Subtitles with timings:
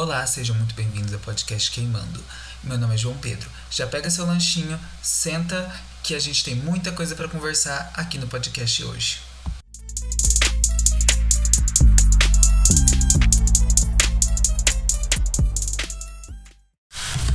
[0.00, 2.22] Olá, sejam muito bem-vindos ao podcast Queimando.
[2.62, 3.50] Meu nome é João Pedro.
[3.68, 5.74] Já pega seu lanchinho, senta
[6.04, 9.18] que a gente tem muita coisa para conversar aqui no podcast hoje.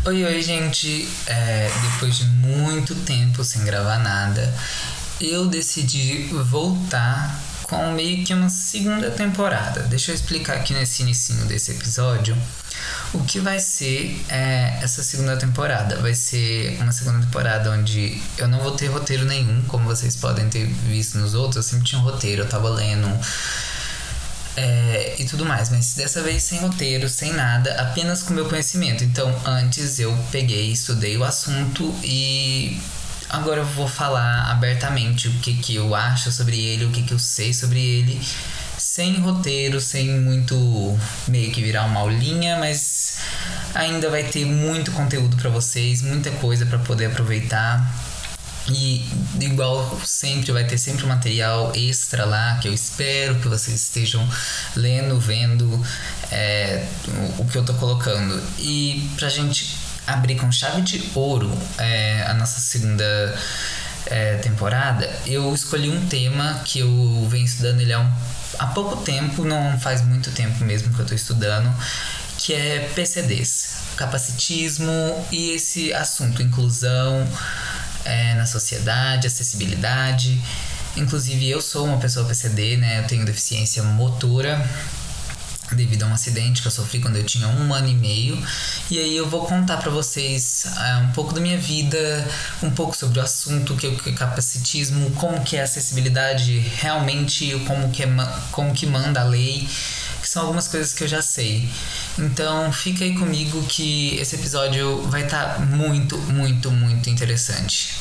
[0.05, 1.09] Oi, oi, gente.
[1.27, 4.57] É, depois de muito tempo sem gravar nada,
[5.19, 9.81] eu decidi voltar com meio que uma segunda temporada.
[9.81, 12.37] Deixa eu explicar aqui nesse início desse episódio
[13.13, 15.97] o que vai ser é, essa segunda temporada.
[15.97, 20.49] Vai ser uma segunda temporada onde eu não vou ter roteiro nenhum, como vocês podem
[20.49, 21.57] ter visto nos outros.
[21.57, 23.07] Eu sempre tinha um roteiro, eu tava lendo.
[24.55, 29.03] É, e tudo mais, mas dessa vez sem roteiro, sem nada, apenas com meu conhecimento.
[29.03, 32.79] Então, antes eu peguei, estudei o assunto e
[33.33, 37.15] Agora eu vou falar abertamente o que, que eu acho sobre ele, o que, que
[37.15, 38.21] eu sei sobre ele,
[38.93, 40.55] sem roteiro, sem muito
[41.27, 43.17] meio que virar uma aulinha, mas
[43.73, 47.91] ainda vai ter muito conteúdo para vocês, muita coisa para poder aproveitar.
[48.69, 49.03] E
[49.41, 54.29] igual sempre, vai ter sempre material extra lá que eu espero que vocês estejam
[54.75, 55.83] lendo, vendo
[56.31, 56.85] é,
[57.39, 58.39] o que eu tô colocando.
[58.59, 63.03] E pra gente abrir com chave de ouro é, a nossa segunda
[64.05, 68.11] é, temporada, eu escolhi um tema que eu venho estudando ele há, um,
[68.59, 71.73] há pouco tempo, não faz muito tempo mesmo que eu estou estudando,
[72.37, 77.27] que é PCDs, capacitismo e esse assunto, inclusão
[78.05, 80.41] é, na sociedade, acessibilidade.
[80.95, 82.99] Inclusive eu sou uma pessoa PCD, né?
[82.99, 84.63] Eu tenho deficiência motora
[85.71, 88.37] devido a um acidente que eu sofri quando eu tinha um ano e meio.
[88.89, 92.27] E aí eu vou contar para vocês uh, um pouco da minha vida,
[92.61, 97.59] um pouco sobre o assunto que é o capacitismo, como que é a acessibilidade realmente,
[97.67, 98.07] como que, é,
[98.51, 99.67] como que manda a lei,
[100.21, 101.67] que são algumas coisas que eu já sei.
[102.17, 107.95] Então fica aí comigo que esse episódio vai estar tá muito, muito, muito interessante.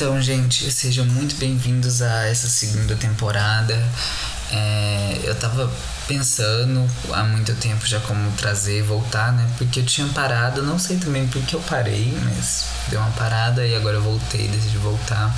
[0.00, 3.74] Então, gente, sejam muito bem-vindos a essa segunda temporada.
[4.50, 5.70] É, eu tava
[6.08, 9.46] pensando há muito tempo já como trazer, voltar, né?
[9.58, 13.76] Porque eu tinha parado, não sei também porque eu parei, mas deu uma parada e
[13.76, 15.36] agora eu voltei, decidi voltar.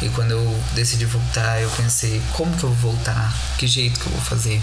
[0.00, 3.34] E quando eu decidi voltar, eu pensei, como que eu vou voltar?
[3.58, 4.62] Que jeito que eu vou fazer?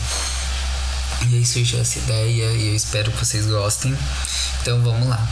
[1.29, 3.93] E aí surgiu essa ideia e eu espero que vocês gostem.
[4.61, 5.27] Então vamos lá.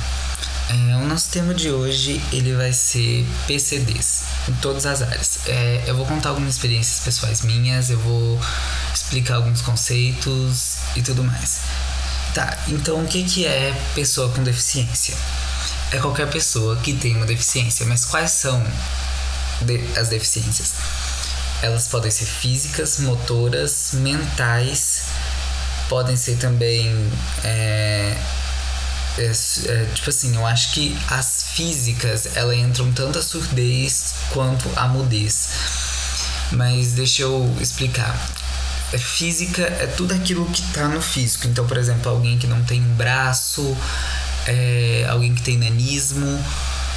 [0.69, 5.39] É, o nosso tema de hoje ele vai ser PCDs em todas as áreas.
[5.47, 8.39] É, eu vou contar algumas experiências pessoais minhas, eu vou
[8.93, 11.61] explicar alguns conceitos e tudo mais.
[12.33, 15.15] Tá, então o que, que é pessoa com deficiência?
[15.91, 18.61] É qualquer pessoa que tem uma deficiência, mas quais são
[19.61, 20.73] de as deficiências?
[21.61, 25.03] Elas podem ser físicas, motoras, mentais,
[25.87, 27.09] podem ser também
[27.43, 28.17] é,
[29.17, 29.31] é,
[29.71, 34.87] é, tipo assim, eu acho que as físicas ela entram tanto a surdez quanto a
[34.87, 35.49] mudez.
[36.51, 38.15] Mas deixa eu explicar.
[38.93, 41.47] É, física é tudo aquilo que tá no físico.
[41.47, 43.75] Então, por exemplo, alguém que não tem um braço,
[44.45, 46.39] é, alguém que tem nanismo,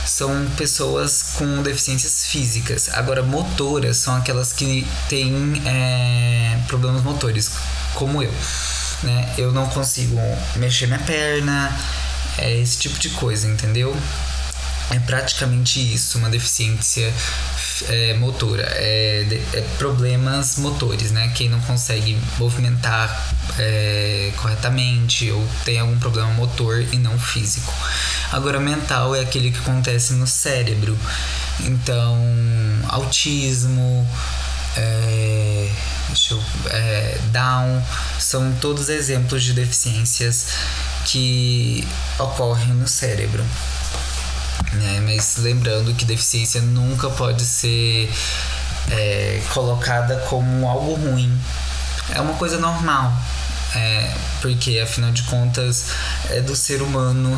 [0.04, 2.88] são pessoas com deficiências físicas.
[2.90, 7.50] Agora, motoras são aquelas que têm é, problemas motores,
[7.94, 8.32] como eu.
[9.02, 9.34] Né?
[9.38, 10.16] Eu não consigo
[10.56, 11.76] mexer minha perna,
[12.38, 13.96] é esse tipo de coisa, entendeu?
[14.90, 17.12] É praticamente isso, uma deficiência
[17.88, 21.30] é, motora, é, é, problemas motores, né?
[21.34, 27.72] Quem não consegue movimentar é, corretamente ou tem algum problema motor e não físico.
[28.32, 30.98] Agora, mental é aquele que acontece no cérebro.
[31.60, 32.18] Então,
[32.88, 34.08] autismo,
[34.76, 35.70] é,
[36.30, 37.82] eu, é, Down,
[38.18, 40.46] são todos exemplos de deficiências
[41.04, 41.86] que
[42.18, 43.44] ocorrem no cérebro.
[44.72, 45.00] Né?
[45.04, 48.12] Mas lembrando que deficiência nunca pode ser
[48.90, 51.40] é, colocada como algo ruim.
[52.14, 53.12] É uma coisa normal.
[53.74, 55.86] É, porque afinal de contas
[56.28, 57.36] é do ser humano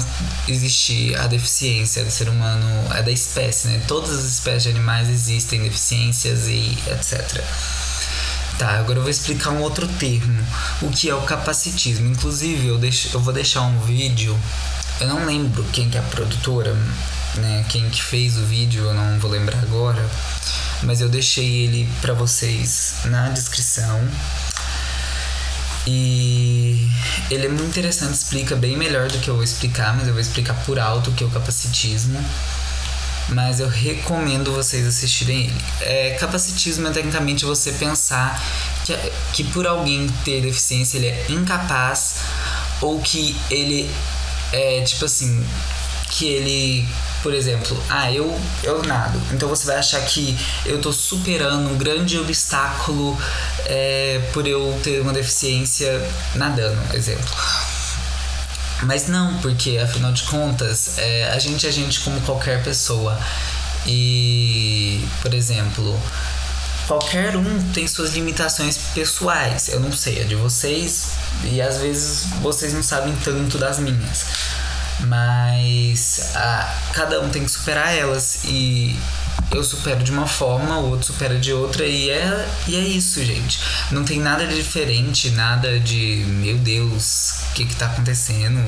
[0.48, 3.82] existir a deficiência, é do ser humano, é da espécie, né?
[3.86, 7.44] Todas as espécies de animais existem deficiências e etc.
[8.62, 10.40] Tá, agora eu vou explicar um outro termo,
[10.82, 12.06] o que é o capacitismo.
[12.06, 14.38] Inclusive, eu, deixo, eu vou deixar um vídeo,
[15.00, 16.72] eu não lembro quem que é a produtora,
[17.38, 20.08] né, quem que fez o vídeo, eu não vou lembrar agora,
[20.84, 24.00] mas eu deixei ele para vocês na descrição.
[25.84, 26.88] E
[27.32, 30.22] ele é muito interessante, explica bem melhor do que eu vou explicar, mas eu vou
[30.22, 32.24] explicar por alto o que é o capacitismo.
[33.28, 35.64] Mas eu recomendo vocês assistirem ele.
[35.80, 38.42] É, capacitismo é tecnicamente você pensar
[38.84, 38.96] que,
[39.32, 42.16] que por alguém ter deficiência ele é incapaz
[42.80, 43.90] ou que ele
[44.52, 45.44] é tipo assim
[46.10, 46.88] que ele
[47.22, 49.20] por exemplo, ah, eu, eu nado.
[49.32, 50.36] Então você vai achar que
[50.66, 53.16] eu tô superando um grande obstáculo
[53.64, 56.04] é, por eu ter uma deficiência
[56.34, 57.24] nadando, exemplo.
[58.82, 63.18] Mas não, porque afinal de contas, é, a gente é gente como qualquer pessoa.
[63.86, 66.00] E, por exemplo,
[66.86, 69.68] qualquer um tem suas limitações pessoais.
[69.68, 71.12] Eu não sei a de vocês,
[71.44, 74.26] e às vezes vocês não sabem tanto das minhas.
[75.00, 78.96] Mas a, cada um tem que superar elas e
[79.50, 83.24] eu supero de uma forma, o outro supera de outra e é, e é isso,
[83.24, 83.60] gente.
[83.90, 88.58] Não tem nada de diferente, nada de meu Deus, o que que tá acontecendo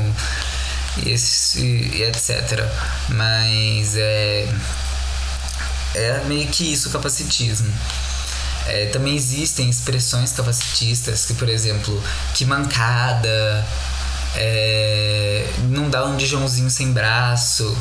[1.05, 2.65] e, esse, e etc.
[3.09, 4.49] Mas é,
[5.95, 7.73] é meio que isso, capacitismo.
[8.67, 12.03] É, também existem expressões capacitistas, que por exemplo,
[12.35, 13.67] que mancada,
[14.37, 17.77] é, não dá um dijãozinho sem braço.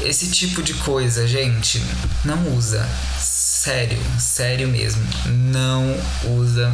[0.00, 1.82] Esse tipo de coisa, gente,
[2.24, 2.86] não usa.
[3.18, 5.02] Sério, sério mesmo.
[5.26, 5.96] Não
[6.38, 6.72] usa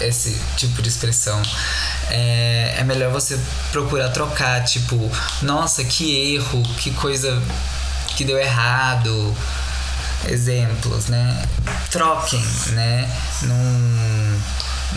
[0.00, 1.40] esse tipo de expressão.
[2.10, 3.38] É, é melhor você
[3.72, 5.10] procurar trocar, tipo,
[5.42, 7.42] nossa, que erro, que coisa
[8.16, 9.36] que deu errado.
[10.26, 11.46] Exemplos, né?
[11.90, 12.42] Troquem,
[12.72, 13.10] né?
[13.42, 14.24] Não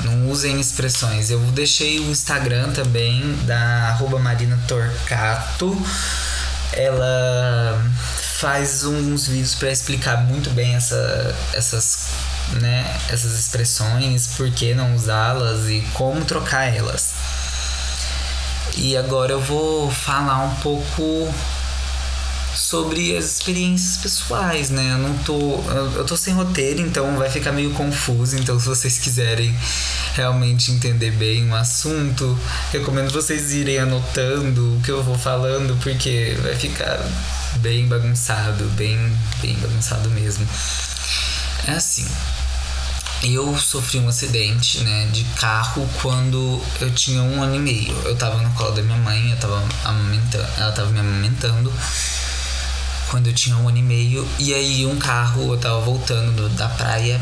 [0.03, 1.29] não usem expressões.
[1.29, 5.75] Eu deixei o Instagram também da Marina Torcato.
[6.73, 7.81] Ela
[8.37, 12.09] faz uns vídeos para explicar muito bem essa, essas,
[12.61, 17.13] né, essas expressões, por que não usá-las e como trocar elas.
[18.75, 21.33] E agora eu vou falar um pouco
[22.67, 24.91] sobre as experiências pessoais, né?
[24.91, 25.61] Eu não tô.
[25.95, 28.35] Eu, tô sem roteiro, então vai ficar meio confuso.
[28.35, 29.55] Então, se vocês quiserem
[30.13, 32.37] realmente entender bem o assunto,
[32.69, 36.99] recomendo vocês irem anotando o que eu vou falando, porque vai ficar
[37.61, 38.97] bem bagunçado, bem,
[39.41, 40.45] bem bagunçado mesmo.
[41.67, 42.05] É assim.
[43.23, 47.97] Eu sofri um acidente, né, de carro quando eu tinha um ano e meio.
[48.03, 51.73] Eu tava no colo da minha mãe, eu tava amamentando, ela tava me amamentando
[53.09, 54.27] quando eu tinha um ano e meio.
[54.39, 57.19] E aí um carro, eu tava voltando da praia,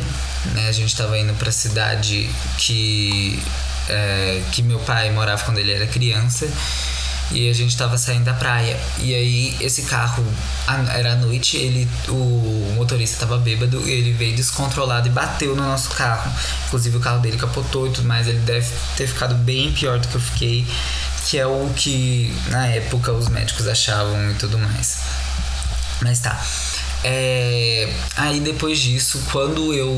[0.53, 0.67] né?
[0.67, 3.41] A gente tava indo pra cidade que,
[3.89, 6.47] é, que meu pai morava quando ele era criança.
[7.31, 8.79] E a gente tava saindo da praia.
[8.99, 10.23] E aí esse carro
[10.93, 15.63] era à noite, ele o motorista tava bêbado e ele veio descontrolado e bateu no
[15.63, 16.31] nosso carro.
[16.67, 18.27] Inclusive o carro dele capotou e tudo mais.
[18.27, 20.67] Ele deve ter ficado bem pior do que eu fiquei,
[21.25, 24.99] que é o que na época os médicos achavam e tudo mais.
[26.01, 26.41] Mas tá.
[27.03, 29.95] É, aí depois disso, quando eu.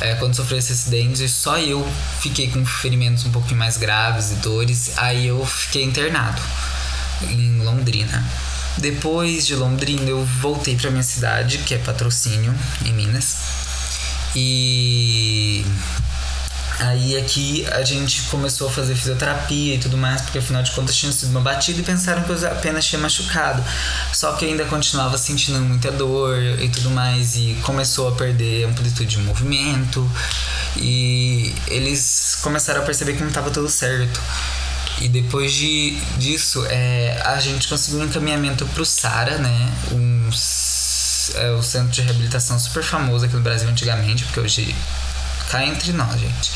[0.00, 1.86] É, quando sofri esse acidente, só eu
[2.20, 4.92] fiquei com ferimentos um pouquinho mais graves e dores.
[4.96, 6.42] Aí eu fiquei internado
[7.22, 8.24] em Londrina.
[8.78, 12.54] Depois de Londrina, eu voltei para minha cidade, que é Patrocínio,
[12.84, 13.36] em Minas.
[14.34, 15.64] E
[16.82, 20.96] Aí aqui a gente começou a fazer fisioterapia e tudo mais, porque afinal de contas
[20.96, 23.64] tinha sido uma batida e pensaram que eu apenas tinha machucado.
[24.12, 28.64] Só que eu ainda continuava sentindo muita dor e tudo mais, e começou a perder
[28.64, 30.10] amplitude de movimento.
[30.76, 34.20] E eles começaram a perceber que não estava tudo certo.
[35.00, 39.72] E depois de, disso, é, a gente conseguiu um encaminhamento pro SARA, né?
[39.92, 40.30] Um,
[41.36, 44.74] é, o centro de reabilitação super famoso aqui no Brasil antigamente, porque hoje
[45.52, 46.50] cá entre nós, gente.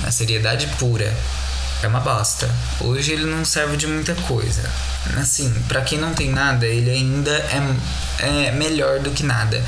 [0.00, 1.14] Na seriedade pura.
[1.82, 2.50] É uma bosta.
[2.80, 4.68] Hoje ele não serve de muita coisa.
[5.18, 9.62] Assim, para quem não tem nada, ele ainda é, é melhor do que nada.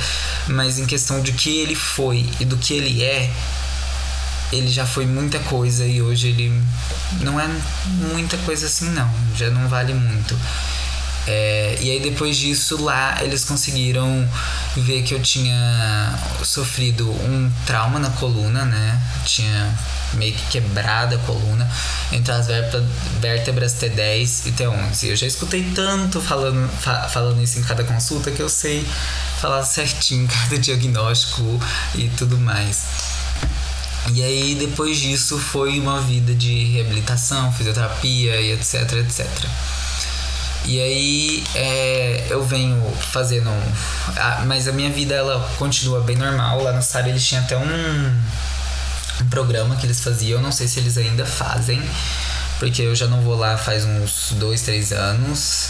[0.47, 3.31] Mas em questão de que ele foi e do que ele é,
[4.51, 6.61] ele já foi muita coisa e hoje ele
[7.21, 7.47] não é
[8.11, 10.37] muita coisa assim não, já não vale muito.
[11.25, 14.27] É, e aí depois disso lá eles conseguiram
[14.75, 19.01] ver que eu tinha sofrido um trauma na coluna, né?
[19.25, 19.73] Tinha
[20.15, 21.69] meio que quebrado a coluna
[22.11, 22.47] entre as
[23.19, 25.03] vértebras T10 e T11.
[25.03, 28.85] Eu já escutei tanto falando, fa falando isso em cada consulta que eu sei
[29.39, 31.59] falar certinho cada diagnóstico
[31.95, 32.83] e tudo mais.
[34.13, 39.27] E aí depois disso foi uma vida de reabilitação, fisioterapia e etc, etc.
[40.65, 43.49] E aí é, eu venho fazendo.
[44.15, 46.63] A, mas a minha vida ela continua bem normal.
[46.63, 48.21] Lá no SAR eles tinham até um,
[49.21, 50.41] um programa que eles faziam.
[50.41, 51.81] Não sei se eles ainda fazem,
[52.59, 55.69] porque eu já não vou lá faz uns dois, três anos.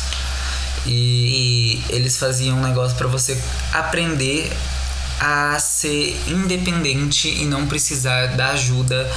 [0.85, 4.51] E, e eles faziam um negócio para você aprender
[5.19, 9.09] a ser independente e não precisar da ajuda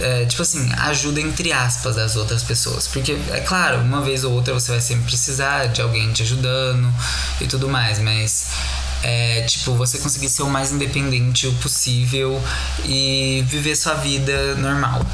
[0.00, 2.86] é, tipo assim, ajuda entre aspas das outras pessoas.
[2.86, 6.92] Porque, é claro, uma vez ou outra você vai sempre precisar de alguém te ajudando
[7.40, 8.48] e tudo mais, mas
[9.02, 12.42] é, tipo, você conseguir ser o mais independente o possível
[12.84, 15.04] e viver sua vida normal.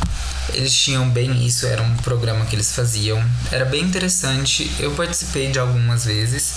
[0.52, 3.22] Eles tinham bem isso, era um programa que eles faziam.
[3.50, 4.70] Era bem interessante.
[4.78, 6.56] Eu participei de algumas vezes.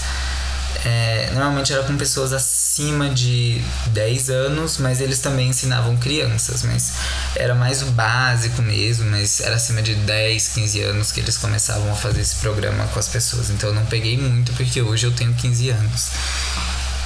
[0.85, 6.93] É, normalmente era com pessoas acima de 10 anos, mas eles também ensinavam crianças, mas
[7.35, 11.91] era mais o básico mesmo, mas era acima de 10, 15 anos que eles começavam
[11.91, 13.49] a fazer esse programa com as pessoas.
[13.49, 16.11] Então eu não peguei muito porque hoje eu tenho 15 anos.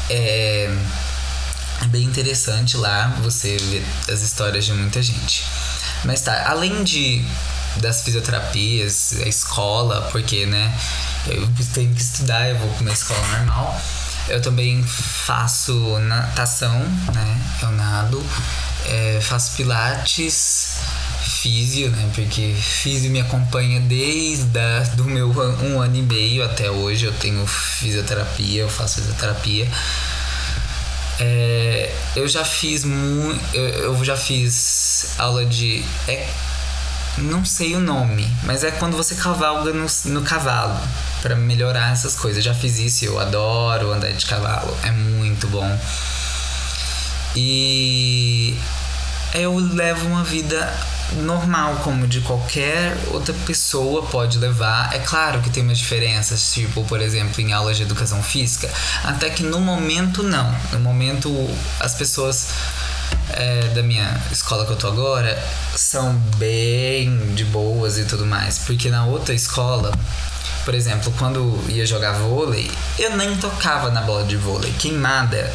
[0.10, 0.70] É,
[1.82, 5.46] é bem interessante lá você ver as histórias de muita gente.
[6.04, 7.24] Mas tá, além de
[7.78, 10.74] das fisioterapias, a escola, porque né,
[11.28, 13.82] eu tenho que estudar, eu vou para uma escola normal.
[14.28, 16.80] Eu também faço natação,
[17.14, 17.42] né?
[17.62, 18.24] Eu nado,
[18.86, 20.78] é, faço pilates,
[21.42, 22.10] físio, né?
[22.14, 25.30] Porque físio me acompanha desde a, do meu
[25.64, 27.06] um ano e meio até hoje.
[27.06, 29.68] Eu tenho fisioterapia, eu faço fisioterapia.
[31.20, 35.84] É, eu já fiz mu eu, eu já fiz aula de
[37.18, 40.80] não sei o nome, mas é quando você cavalga no, no cavalo
[41.22, 42.38] para melhorar essas coisas.
[42.38, 45.80] Eu já fiz isso, eu adoro andar de cavalo, é muito bom.
[47.36, 48.58] E
[49.34, 50.74] eu levo uma vida
[51.18, 54.94] normal, como de qualquer outra pessoa pode levar.
[54.94, 58.70] É claro que tem umas diferenças, tipo, por exemplo, em aulas de educação física,
[59.04, 60.54] até que no momento não.
[60.72, 61.30] No momento
[61.80, 62.48] as pessoas
[63.34, 65.42] é, da minha escola que eu tô agora
[65.76, 68.60] são bem de boas e tudo mais.
[68.60, 69.92] Porque na outra escola,
[70.66, 74.72] por exemplo, quando ia jogar vôlei, eu nem tocava na bola de vôlei.
[74.74, 75.54] Queimada.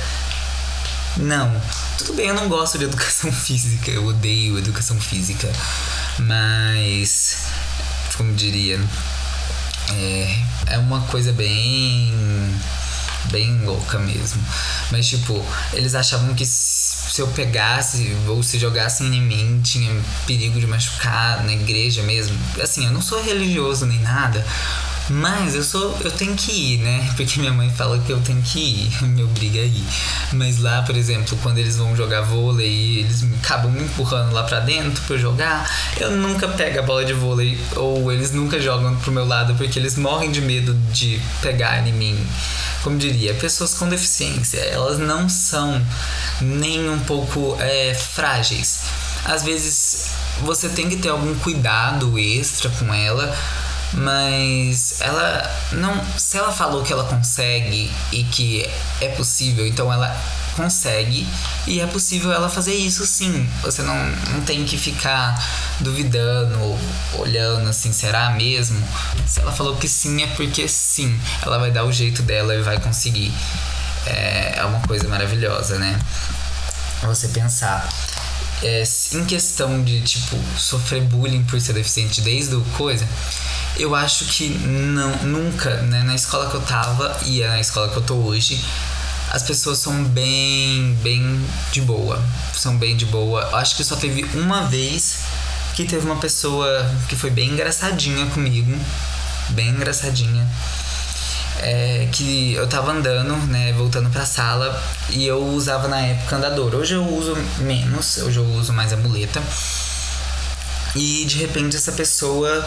[1.17, 1.61] Não.
[1.99, 5.51] Tudo bem, eu não gosto de educação física, eu odeio educação física.
[6.19, 7.39] Mas,
[8.17, 8.81] como diria,
[9.91, 12.13] é, é uma coisa bem.
[13.31, 14.43] bem louca mesmo.
[14.91, 16.45] Mas, tipo, eles achavam que
[17.09, 19.91] se eu pegasse ou se jogassem em mim, tinha
[20.27, 22.37] perigo de machucar na igreja mesmo.
[22.63, 24.45] Assim, eu não sou religioso nem nada,
[25.09, 27.13] mas eu sou, eu tenho que ir, né?
[27.17, 29.85] Porque minha mãe fala que eu tenho que ir, me obriga a ir.
[30.33, 34.61] Mas lá, por exemplo, quando eles vão jogar vôlei, eles acabam me empurrando lá pra
[34.61, 35.71] dentro pra eu jogar.
[35.99, 39.79] Eu nunca pego a bola de vôlei ou eles nunca jogam pro meu lado porque
[39.79, 42.27] eles morrem de medo de pegar em mim
[42.87, 45.85] como diria, pessoas com deficiência, elas não são
[46.41, 48.83] nem um pouco é, frágeis.
[49.25, 50.11] Às vezes
[50.41, 53.37] você tem que ter algum cuidado extra com ela,
[53.93, 56.05] mas ela não.
[56.19, 58.69] Se ela falou que ela consegue e que
[59.01, 60.15] é possível, então ela
[60.57, 61.27] consegue
[61.67, 63.49] e é possível ela fazer isso sim.
[63.63, 63.95] Você não,
[64.33, 65.41] não tem que ficar
[65.81, 66.59] duvidando,
[67.19, 68.83] olhando assim, será mesmo?
[69.27, 71.19] Se ela falou que sim, é porque sim.
[71.43, 73.33] Ela vai dar o jeito dela e vai conseguir.
[74.07, 75.99] É, é uma coisa maravilhosa, né?
[77.03, 77.87] Você pensar.
[78.63, 78.83] É,
[79.13, 83.07] em questão de, tipo, sofrer bullying por ser deficiente desde o coisa,
[83.79, 87.97] eu acho que não, nunca, né, na escola que eu tava e na escola que
[87.97, 88.59] eu tô hoje,
[89.31, 92.23] as pessoas são bem, bem de boa.
[92.55, 93.43] São bem de boa.
[93.43, 95.19] Eu acho que só teve uma vez
[95.75, 98.75] que teve uma pessoa que foi bem engraçadinha comigo.
[99.51, 100.49] Bem engraçadinha.
[101.63, 106.75] É, que eu tava andando, né, voltando pra sala e eu usava na época andador.
[106.75, 109.43] Hoje eu uso menos, hoje eu uso mais a muleta.
[110.95, 112.67] E de repente essa pessoa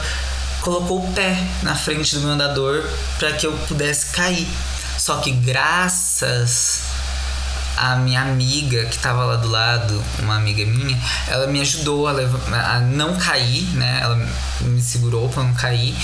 [0.62, 4.48] colocou o pé na frente do meu andador para que eu pudesse cair.
[4.98, 6.82] Só que graças
[7.80, 12.12] a minha amiga que tava lá do lado, uma amiga minha, ela me ajudou a,
[12.12, 14.00] levar, a não cair, né?
[14.02, 14.16] Ela
[14.62, 15.96] me segurou para não cair.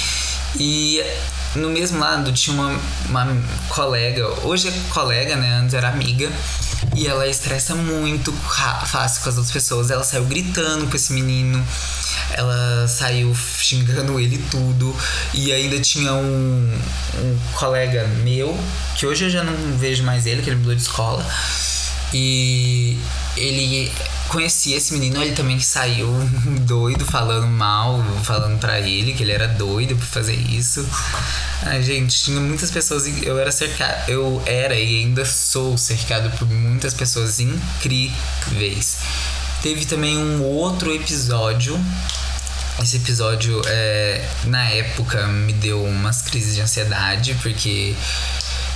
[0.58, 1.04] E
[1.56, 3.28] no mesmo lado tinha uma, uma
[3.70, 5.60] colega, hoje é colega, né?
[5.60, 6.30] Antes era amiga.
[6.96, 9.90] E ela estressa muito fácil com as outras pessoas.
[9.90, 11.66] Ela saiu gritando com esse menino.
[12.32, 14.96] Ela saiu xingando ele tudo.
[15.34, 16.80] E ainda tinha um,
[17.18, 18.58] um colega meu,
[18.96, 21.26] que hoje eu já não vejo mais ele, que ele mudou de escola.
[22.14, 22.98] E
[23.36, 23.92] ele
[24.28, 26.10] conhecia esse menino, ele também saiu
[26.66, 30.88] doido, falando mal, falando para ele que ele era doido por fazer isso.
[31.64, 33.06] Ai, gente, tinha muitas pessoas.
[33.24, 34.10] Eu era cercado.
[34.10, 38.98] Eu era e ainda sou cercado por muitas pessoas incríveis.
[39.62, 41.80] Teve também um outro episódio
[42.82, 47.96] esse episódio, é, na época, me deu umas crises de ansiedade, porque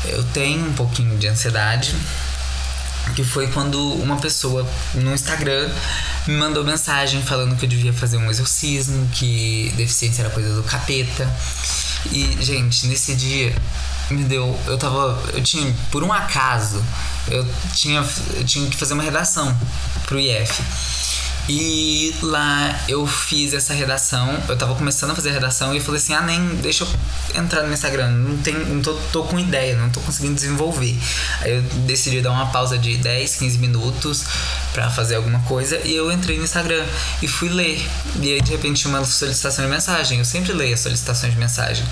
[0.06, 1.94] eu tenho um pouquinho de ansiedade.
[3.16, 5.70] Que foi quando uma pessoa no Instagram
[6.28, 10.63] me mandou mensagem falando que eu devia fazer um exorcismo, que deficiência era coisa do
[10.63, 11.30] capeta.
[12.12, 13.54] E, gente, nesse dia
[14.10, 14.58] me deu.
[14.66, 15.22] Eu tava.
[15.34, 16.84] Eu tinha, por um acaso,
[17.28, 19.56] eu tinha, eu tinha que fazer uma redação
[20.06, 20.62] pro IF.
[21.51, 25.84] E lá eu fiz essa redação, eu tava começando a fazer a redação e eu
[25.84, 29.39] falei assim: ah, nem deixa eu entrar no Instagram, não, tem, não tô, tô com
[29.39, 30.96] ideia, não tô conseguindo desenvolver.
[31.41, 34.25] Aí eu decidi dar uma pausa de 10, 15 minutos
[34.74, 36.86] para fazer alguma coisa e eu entrei no Instagram
[37.20, 37.84] e fui ler.
[38.22, 41.84] E aí de repente uma solicitação de mensagem, eu sempre leio as solicitações de mensagem.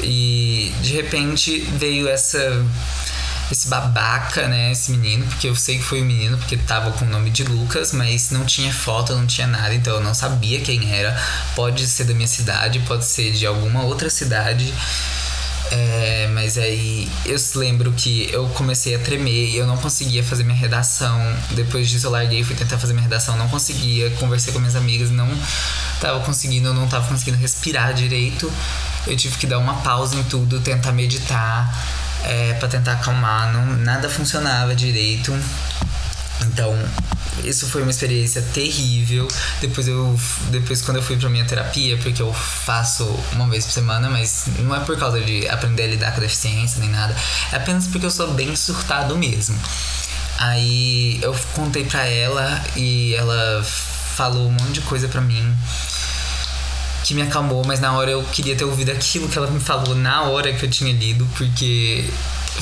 [0.00, 2.64] E de repente veio essa
[3.50, 4.72] esse babaca, né?
[4.72, 7.44] Esse menino, porque eu sei que foi o menino, porque tava com o nome de
[7.44, 11.16] Lucas, mas não tinha foto, não tinha nada, então eu não sabia quem era.
[11.54, 14.72] Pode ser da minha cidade, pode ser de alguma outra cidade.
[15.70, 20.44] É, mas aí eu lembro que eu comecei a tremer e eu não conseguia fazer
[20.44, 21.20] minha redação.
[21.50, 24.10] Depois disso eu larguei, fui tentar fazer minha redação, não conseguia.
[24.12, 25.28] Conversei com minhas amigas, não
[26.00, 28.50] tava conseguindo, eu não tava conseguindo respirar direito.
[29.06, 33.66] Eu tive que dar uma pausa em tudo, tentar meditar é, para tentar acalmar, não,
[33.76, 35.36] nada funcionava direito.
[36.42, 36.76] Então,
[37.44, 39.28] isso foi uma experiência terrível.
[39.60, 40.18] Depois eu
[40.50, 44.46] depois quando eu fui para minha terapia, porque eu faço uma vez por semana, mas
[44.58, 47.14] não é por causa de aprender a lidar com a deficiência nem nada,
[47.52, 49.58] é apenas porque eu sou bem surtado mesmo.
[50.38, 55.56] Aí eu contei para ela e ela falou um monte de coisa para mim
[57.08, 59.94] que me acalmou, mas na hora eu queria ter ouvido aquilo que ela me falou
[59.94, 62.04] na hora que eu tinha lido, porque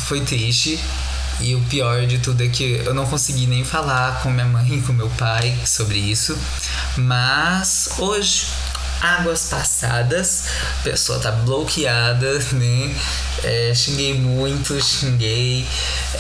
[0.07, 0.79] foi triste.
[1.41, 4.79] E o pior de tudo é que eu não consegui nem falar com minha mãe
[4.79, 6.39] e com meu pai sobre isso.
[6.97, 8.47] Mas hoje,
[9.03, 10.45] águas passadas,
[10.79, 12.95] a pessoa tá bloqueada, né?
[13.43, 15.67] É, xinguei muito, xinguei,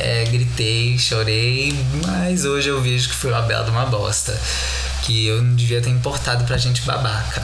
[0.00, 1.72] é, gritei, chorei,
[2.04, 4.36] mas hoje eu vejo que foi uma bela de uma bosta.
[5.02, 7.40] Que eu não devia ter importado pra gente babaca.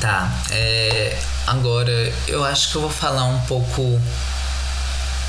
[0.00, 4.00] Tá, é, agora eu acho que eu vou falar um pouco,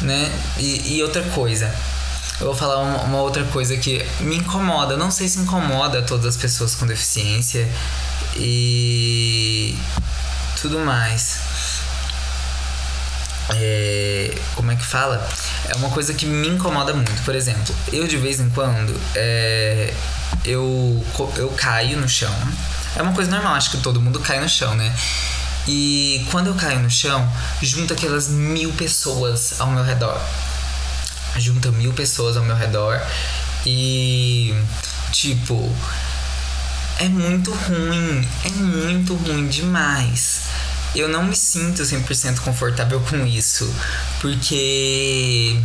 [0.01, 0.31] né?
[0.57, 1.73] E, e outra coisa,
[2.39, 4.95] eu vou falar uma, uma, outra coisa que me incomoda.
[4.95, 7.67] Não sei se incomoda todas as pessoas com deficiência
[8.35, 9.77] e
[10.61, 11.39] tudo mais.
[13.51, 15.27] É, como é que fala?
[15.67, 17.23] É uma coisa que me incomoda muito.
[17.23, 19.91] Por exemplo, eu de vez em quando é,
[20.45, 21.03] eu,
[21.35, 22.33] eu caio no chão
[22.95, 24.95] é uma coisa normal, acho que todo mundo cai no chão, né?
[25.67, 30.19] E quando eu caio no chão, junta aquelas mil pessoas ao meu redor.
[31.37, 32.99] Junta mil pessoas ao meu redor
[33.65, 34.53] e,
[35.11, 35.71] tipo,
[36.97, 38.27] é muito ruim.
[38.43, 40.41] É muito ruim demais.
[40.95, 43.71] Eu não me sinto 100% confortável com isso.
[44.19, 45.55] Porque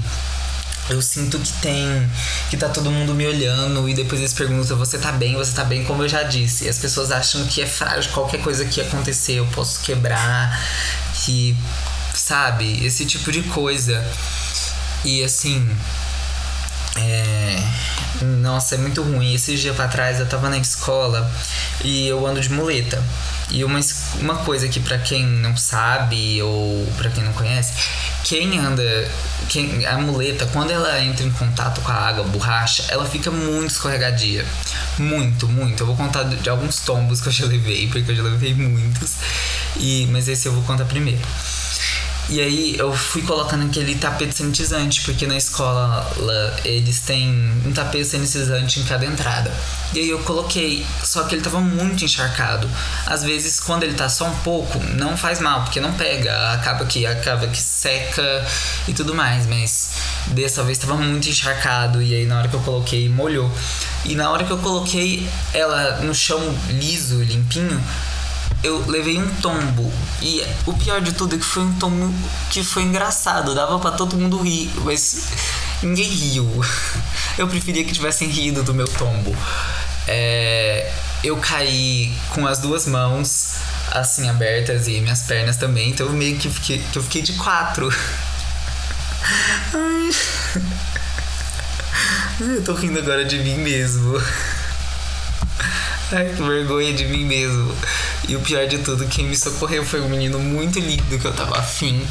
[0.91, 2.11] eu sinto que tem.
[2.51, 5.35] que tá todo mundo me olhando e depois eles perguntam: você tá bem?
[5.35, 5.85] Você tá bem?
[5.85, 6.65] Como eu já disse.
[6.65, 10.61] E as pessoas acham que é frágil, qualquer coisa que acontecer eu posso quebrar,
[11.25, 11.57] que.
[12.15, 12.85] sabe?
[12.85, 14.05] Esse tipo de coisa.
[15.05, 15.67] E assim.
[16.97, 17.63] É.
[18.23, 19.35] Nossa, é muito ruim.
[19.35, 21.31] Esses dias pra trás eu tava na escola
[21.83, 23.03] e eu ando de muleta.
[23.51, 23.79] E uma,
[24.21, 27.73] uma coisa que para quem não sabe ou para quem não conhece,
[28.25, 28.83] quem anda,
[29.49, 33.31] quem a muleta, quando ela entra em contato com a água, a borracha, ela fica
[33.31, 34.45] muito escorregadia.
[34.99, 35.83] Muito, muito.
[35.83, 39.15] Eu vou contar de, alguns tombos que eu já levei, porque eu já levei muitos.
[39.77, 41.21] E mas esse eu vou contar primeiro.
[42.29, 46.11] E aí eu fui colocando aquele tapete sanitizante, porque na escola
[46.65, 47.31] eles têm
[47.67, 49.53] um tapete sanitizante em cada entrada.
[49.93, 52.69] E aí eu coloquei, só que ele tava muito encharcado.
[53.07, 56.87] Às vezes quando ele tá só um pouco, não faz mal, porque não pega, acaba
[56.87, 58.47] que acaba que seca
[58.89, 59.91] e tudo mais, mas
[60.29, 63.53] dessa vez tava muito encharcado e aí na hora que eu coloquei molhou.
[64.05, 67.83] E na hora que eu coloquei ela no chão liso, limpinho,
[68.65, 69.93] eu levei um tombo.
[70.23, 72.13] E o pior de tudo é que foi um tombo
[72.51, 73.55] que foi engraçado.
[73.55, 75.29] Dava para todo mundo rir, mas
[75.83, 76.49] ninguém riu.
[77.37, 79.37] Eu preferia que tivessem rido do meu tombo.
[80.07, 80.93] É,
[81.25, 83.55] eu caí com as duas mãos
[83.91, 87.33] assim abertas e minhas pernas também, então eu meio que fiquei, que eu fiquei de
[87.33, 87.89] quatro.
[89.73, 90.11] Ai.
[92.41, 94.17] Eu tô rindo agora de mim mesmo.
[96.13, 97.75] Ai, que vergonha de mim mesmo.
[98.29, 101.33] E o pior de tudo, quem me socorreu foi um menino muito lindo que eu
[101.33, 102.07] tava afim.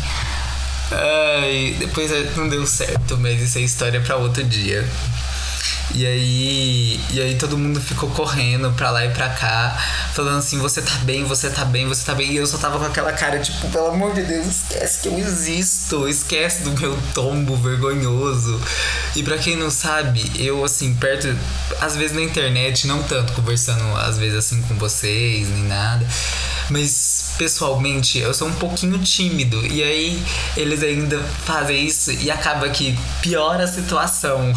[0.91, 4.87] Ai, depois não deu certo, mas isso é história para outro dia.
[5.93, 9.77] E aí, e aí todo mundo ficou correndo pra lá e pra cá,
[10.13, 12.31] falando assim: você tá bem, você tá bem, você tá bem.
[12.31, 15.17] E eu só tava com aquela cara, tipo, pelo amor de Deus, esquece que eu
[15.17, 18.59] existo, esquece do meu tombo vergonhoso.
[19.15, 21.35] E pra quem não sabe, eu, assim, perto,
[21.79, 26.07] às vezes na internet, não tanto conversando, às vezes assim com vocês, nem nada.
[26.69, 29.65] Mas pessoalmente eu sou um pouquinho tímido.
[29.65, 30.23] E aí
[30.55, 34.53] eles ainda fazem isso e acaba que piora a situação.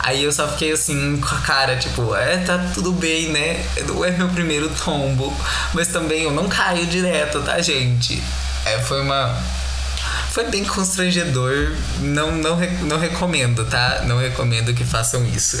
[0.00, 3.64] Aí eu só fiquei assim com a cara, tipo, é, tá tudo bem, né?
[3.76, 5.34] É meu primeiro tombo.
[5.74, 8.22] Mas também eu não caio direto, tá, gente?
[8.64, 9.36] É, foi uma.
[10.30, 11.74] Foi bem constrangedor.
[12.00, 14.02] Não, não, não recomendo, tá?
[14.06, 15.60] Não recomendo que façam isso.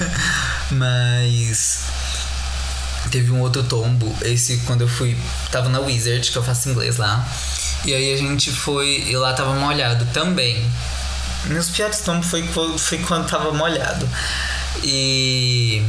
[0.70, 1.84] Mas.
[3.10, 4.14] Teve um outro tombo.
[4.22, 5.16] Esse quando eu fui.
[5.50, 7.26] Tava na Wizard, que eu faço inglês lá.
[7.84, 9.04] E aí a gente foi.
[9.06, 10.64] E lá tava molhado também.
[11.46, 12.46] Meus piores tombos foi,
[12.78, 14.08] foi quando tava molhado.
[14.82, 15.82] E.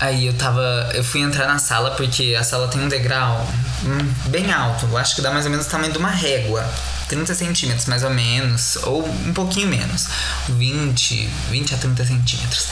[0.00, 0.90] Aí eu tava.
[0.94, 3.46] Eu fui entrar na sala porque a sala tem um degrau
[3.84, 4.86] hum, bem alto.
[4.86, 6.68] Eu acho que dá mais ou menos o tamanho de uma régua.
[7.10, 10.06] 30 centímetros mais ou menos, ou um pouquinho menos,
[10.48, 12.68] 20, 20 a 30 centímetros.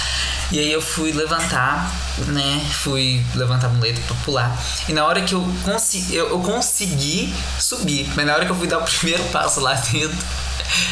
[0.53, 1.93] E aí eu fui levantar,
[2.29, 2.65] né?
[2.71, 4.57] Fui levantar a muleta pra pular.
[4.89, 8.57] E na hora que eu consegui, eu, eu consegui subir, mas na hora que eu
[8.57, 10.17] fui dar o primeiro passo lá dentro,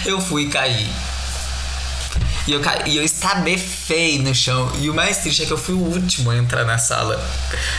[0.04, 0.88] eu fui cair.
[2.46, 2.86] E eu, ca...
[2.86, 4.70] e eu estabefei no chão.
[4.78, 7.20] E o mais triste é que eu fui o último a entrar na sala.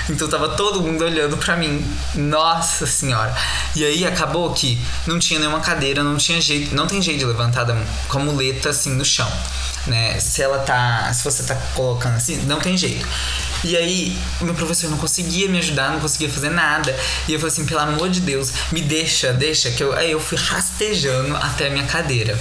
[0.09, 1.85] Então tava todo mundo olhando para mim.
[2.15, 3.33] Nossa senhora.
[3.75, 6.75] E aí acabou que não tinha nenhuma cadeira, não tinha jeito.
[6.75, 7.65] Não tem jeito de levantar
[8.09, 9.31] com a muleta assim no chão.
[9.85, 10.19] Né?
[10.19, 11.13] Se ela tá.
[11.13, 13.07] Se você tá colocando assim, não tem jeito.
[13.67, 16.97] E aí, meu professor não conseguia me ajudar, não conseguia fazer nada.
[17.27, 19.69] E eu falei assim, pelo amor de Deus, me deixa, deixa.
[19.71, 22.39] que eu Aí eu fui rastejando até a minha cadeira.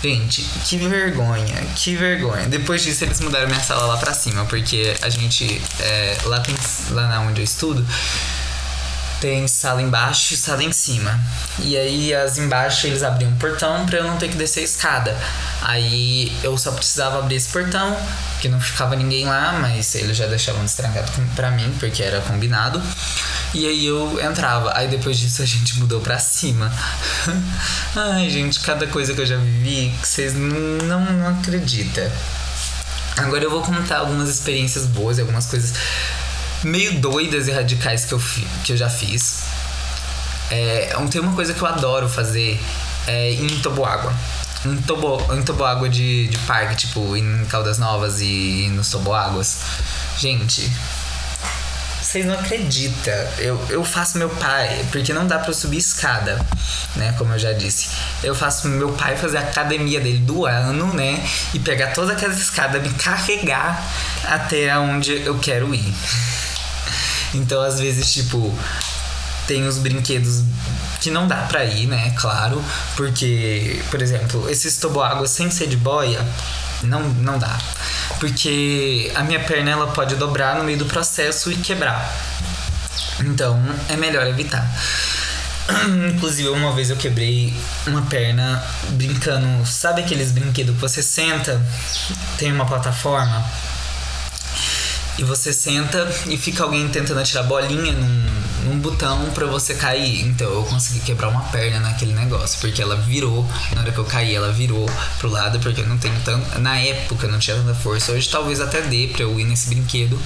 [0.00, 2.46] Gente, que vergonha, que vergonha.
[2.48, 5.60] Depois disso, eles mudaram minha sala lá pra cima, porque a gente.
[5.80, 6.54] É, lá, tem,
[6.90, 7.84] lá onde eu estudo,
[9.20, 11.20] tem sala embaixo e sala em cima.
[11.58, 14.64] E aí, as embaixo, eles abriam um portão pra eu não ter que descer a
[14.64, 15.16] escada.
[15.62, 17.96] Aí eu só precisava abrir esse portão,
[18.40, 22.82] que não ficava ninguém lá, mas eles já deixavam destrancado pra mim, porque era combinado.
[23.52, 24.72] E aí eu entrava.
[24.76, 26.72] Aí depois disso a gente mudou pra cima.
[27.94, 32.10] Ai, gente, cada coisa que eu já vivi que vocês não, não acreditam.
[33.16, 35.74] Agora eu vou contar algumas experiências boas e algumas coisas
[36.64, 38.22] meio doidas e radicais que eu,
[38.64, 39.44] que eu já fiz.
[40.50, 42.60] É, tem uma coisa que eu adoro fazer
[43.06, 44.12] é em toboágua.
[44.64, 49.58] Em, tobo, em toboágua de, de parque, tipo, em Caldas Novas e nos toboáguas.
[50.18, 50.70] Gente,
[52.02, 53.14] vocês não acreditam.
[53.38, 56.44] Eu, eu faço meu pai, porque não dá eu subir escada,
[56.96, 57.14] né?
[57.16, 57.88] Como eu já disse.
[58.22, 61.24] Eu faço meu pai fazer a academia dele do ano, né?
[61.54, 63.82] E pegar todas aquelas escadas, me carregar
[64.24, 65.94] até onde eu quero ir.
[67.34, 68.52] Então, às vezes, tipo,
[69.46, 70.42] tem os brinquedos
[71.00, 72.12] que não dá pra ir, né?
[72.16, 72.62] Claro.
[72.96, 76.24] Porque, por exemplo, esses toboáguas sem ser de boia,
[76.82, 77.58] não, não dá.
[78.18, 82.12] Porque a minha perna ela pode dobrar no meio do processo e quebrar.
[83.20, 84.68] Então é melhor evitar.
[86.14, 87.54] Inclusive, uma vez eu quebrei
[87.86, 89.66] uma perna brincando.
[89.66, 91.60] Sabe aqueles brinquedos que você senta,
[92.38, 93.44] tem uma plataforma
[95.20, 98.24] e você senta e fica alguém tentando atirar bolinha num,
[98.64, 100.22] num botão para você cair.
[100.22, 104.04] Então eu consegui quebrar uma perna naquele negócio, porque ela virou, na hora que eu
[104.06, 106.58] caí, ela virou pro lado, porque eu não tenho tanto.
[106.58, 108.12] Na época eu não tinha tanta força.
[108.12, 110.18] Hoje talvez até dê pra eu ir nesse brinquedo.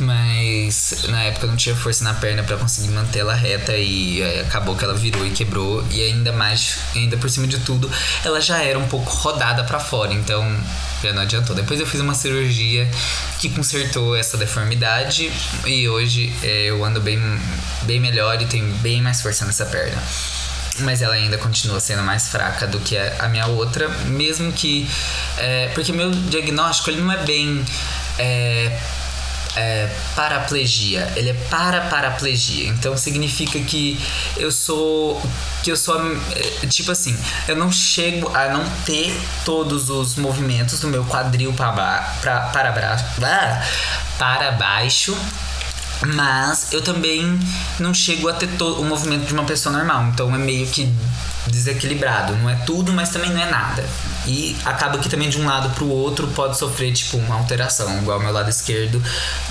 [0.00, 4.22] Mas na época eu não tinha força na perna para conseguir manter ela reta e
[4.40, 5.84] acabou que ela virou e quebrou.
[5.90, 7.90] E ainda mais, ainda por cima de tudo,
[8.24, 10.12] ela já era um pouco rodada para fora.
[10.12, 10.44] Então
[11.02, 11.54] já não adiantou.
[11.54, 12.90] Depois eu fiz uma cirurgia
[13.38, 15.30] que consertou essa deformidade
[15.66, 17.20] e hoje é, eu ando bem,
[17.82, 20.02] bem melhor e tenho bem mais força nessa perna.
[20.80, 24.90] Mas ela ainda continua sendo mais fraca do que a minha outra, mesmo que.
[25.38, 27.64] É, porque meu diagnóstico ele não é bem.
[28.18, 28.76] É,
[29.56, 32.68] é, paraplegia, ele é para paraplegia.
[32.68, 34.00] Então significa que
[34.36, 35.20] eu sou
[35.62, 35.98] que eu sou
[36.34, 37.16] é, tipo assim,
[37.48, 39.14] eu não chego a não ter
[39.44, 41.72] todos os movimentos do meu quadril para
[42.20, 43.62] para para,
[44.18, 45.16] para baixo
[46.06, 47.38] mas eu também
[47.78, 50.08] não chego a ter o movimento de uma pessoa normal.
[50.08, 50.92] Então é meio que
[51.46, 52.34] desequilibrado.
[52.36, 53.84] Não é tudo, mas também não é nada.
[54.26, 57.98] E acaba que também de um lado pro outro pode sofrer, tipo, uma alteração.
[57.98, 59.02] Igual meu lado esquerdo,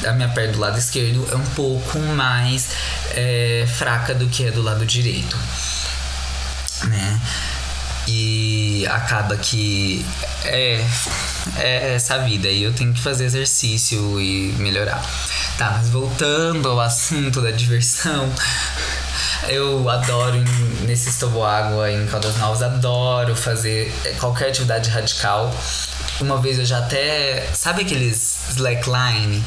[0.06, 2.70] a minha perna do lado esquerdo é um pouco mais
[3.12, 5.38] é, fraca do que é do lado direito.
[6.86, 7.20] Né?
[8.08, 10.06] E acaba que
[10.44, 10.86] é,
[11.58, 15.02] é essa vida e eu tenho que fazer exercício e melhorar.
[15.58, 18.28] Tá, mas voltando ao assunto da diversão,
[19.48, 25.54] eu adoro ir nesses toboágua em Caldas Novas, adoro fazer qualquer atividade radical.
[26.20, 27.48] Uma vez eu já até.
[27.54, 29.44] Sabe aqueles slackline?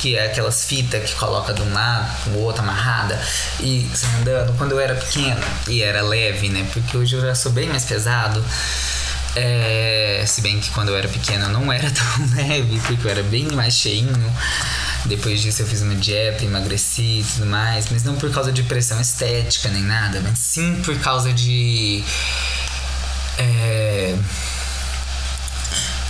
[0.00, 3.16] que é aquelas fitas que coloca de um lado, o outro amarrada,
[3.60, 4.52] e você andando.
[4.58, 6.66] Quando eu era pequeno e era leve, né?
[6.72, 8.44] Porque hoje eu já sou bem mais pesado.
[9.36, 13.10] É, se bem que quando eu era pequeno eu não era tão leve, porque eu
[13.12, 14.32] era bem mais cheinho.
[15.04, 18.62] Depois disso eu fiz uma dieta, emagreci e tudo mais, mas não por causa de
[18.62, 22.04] pressão estética nem nada, mas sim por causa de.
[23.38, 24.16] É,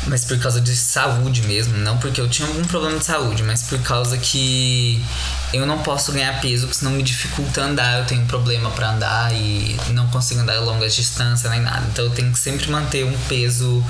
[0.07, 3.63] mas por causa de saúde mesmo, não porque eu tinha algum problema de saúde, mas
[3.63, 5.03] por causa que
[5.53, 9.33] eu não posso ganhar peso, porque senão me dificulta andar, eu tenho problema para andar
[9.33, 11.87] e não consigo andar longas distâncias nem nada.
[11.91, 13.85] Então eu tenho que sempre manter um peso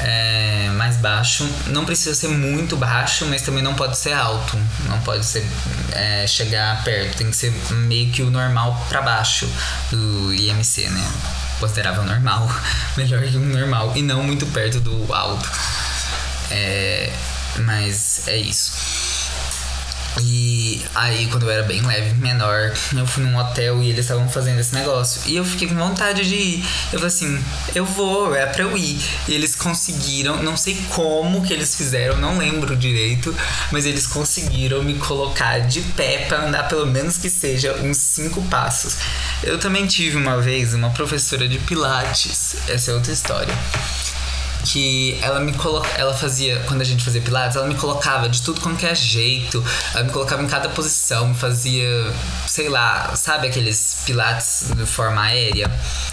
[0.00, 1.48] é, mais baixo.
[1.68, 4.56] Não precisa ser muito baixo, mas também não pode ser alto.
[4.88, 5.44] Não pode ser
[5.92, 7.16] é, chegar perto.
[7.16, 9.48] Tem que ser meio que o normal para baixo
[9.90, 11.12] do IMC, né?
[11.62, 12.50] considerável normal,
[12.96, 15.48] melhor que um normal, e não muito perto do alto.
[16.50, 17.12] É,
[17.58, 18.72] mas é isso.
[20.20, 24.28] E aí, quando eu era bem leve, menor, eu fui num hotel e eles estavam
[24.28, 25.22] fazendo esse negócio.
[25.26, 26.64] E eu fiquei com vontade de ir.
[26.92, 27.44] Eu falei assim:
[27.74, 29.00] eu vou, é pra eu ir.
[29.26, 33.34] E eles conseguiram, não sei como que eles fizeram, não lembro direito,
[33.70, 38.42] mas eles conseguiram me colocar de pé para andar pelo menos que seja uns cinco
[38.42, 38.96] passos.
[39.42, 43.54] Eu também tive uma vez uma professora de Pilates, essa é outra história
[44.64, 45.52] que ela me
[45.96, 49.64] ela fazia quando a gente fazia pilates, ela me colocava de tudo quanto é jeito,
[49.94, 52.12] ela me colocava em cada posição, me fazia,
[52.46, 55.70] sei lá, sabe aqueles pilates de forma aérea?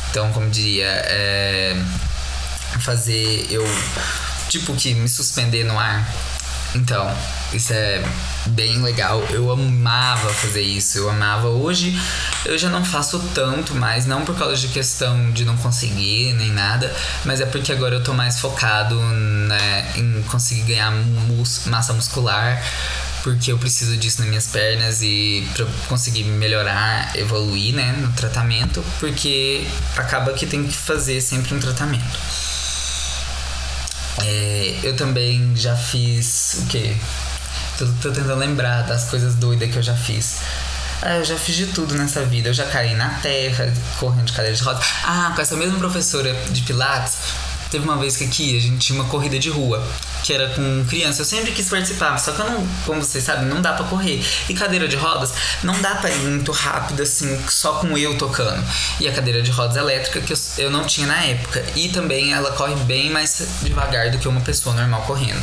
[0.10, 1.76] Então, como diria, é,
[2.80, 3.64] fazer eu
[4.50, 6.08] tipo que me suspender no ar.
[6.76, 7.12] Então,
[7.52, 8.04] isso é
[8.48, 9.22] bem legal.
[9.32, 11.48] Eu amava fazer isso, eu amava.
[11.48, 12.00] Hoje
[12.46, 16.52] eu já não faço tanto mais, não por causa de questão de não conseguir nem
[16.52, 16.94] nada,
[17.26, 22.62] mas é porque agora eu tô mais focado né, em conseguir ganhar mus massa muscular.
[23.22, 28.82] Porque eu preciso disso nas minhas pernas e pra conseguir melhorar, evoluir, né, no tratamento,
[28.98, 32.18] porque acaba que tem que fazer sempre um tratamento.
[34.26, 36.96] É, eu também já fiz o quê?
[37.78, 40.40] Tô, tô tentando lembrar das coisas doidas que eu já fiz.
[41.02, 42.50] Ah, eu já fiz de tudo nessa vida.
[42.50, 44.84] Eu já caí na terra, correndo de cadeira de rodas.
[45.04, 47.18] Ah, com essa mesma professora de Pilates,
[47.70, 49.86] teve uma vez que aqui a gente tinha uma corrida de rua,
[50.24, 51.22] que era com criança.
[51.22, 54.24] Eu sempre quis participar, só que eu não, como vocês sabem, não dá para correr.
[54.48, 58.64] E cadeira de rodas, não dá pra ir muito rápido assim, só com eu tocando.
[59.00, 61.64] E a cadeira de rodas elétrica que eu, eu não tinha na época.
[61.76, 65.42] E também ela corre bem mais devagar do que uma pessoa normal correndo.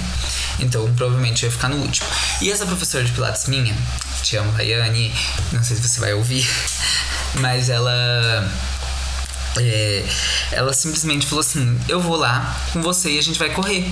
[0.58, 2.06] Então provavelmente eu ia ficar no último.
[2.40, 3.76] E essa professora de Pilates minha,
[4.22, 5.12] te amo, Rayane,
[5.52, 6.48] não sei se você vai ouvir,
[7.34, 8.50] mas ela.
[9.58, 10.04] É,
[10.52, 13.90] ela simplesmente falou assim: Eu vou lá com você e a gente vai correr.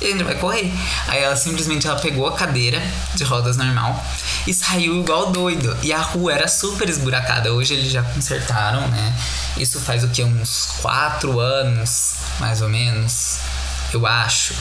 [0.00, 0.72] E a gente vai correr.
[1.06, 2.82] Aí ela simplesmente ela pegou a cadeira
[3.14, 4.04] de rodas normal
[4.46, 5.76] e saiu igual doido.
[5.82, 7.52] E a rua era super esburacada.
[7.52, 9.14] Hoje eles já consertaram, né?
[9.56, 10.22] Isso faz o que?
[10.22, 13.38] Uns quatro anos, mais ou menos.
[13.92, 14.54] Eu acho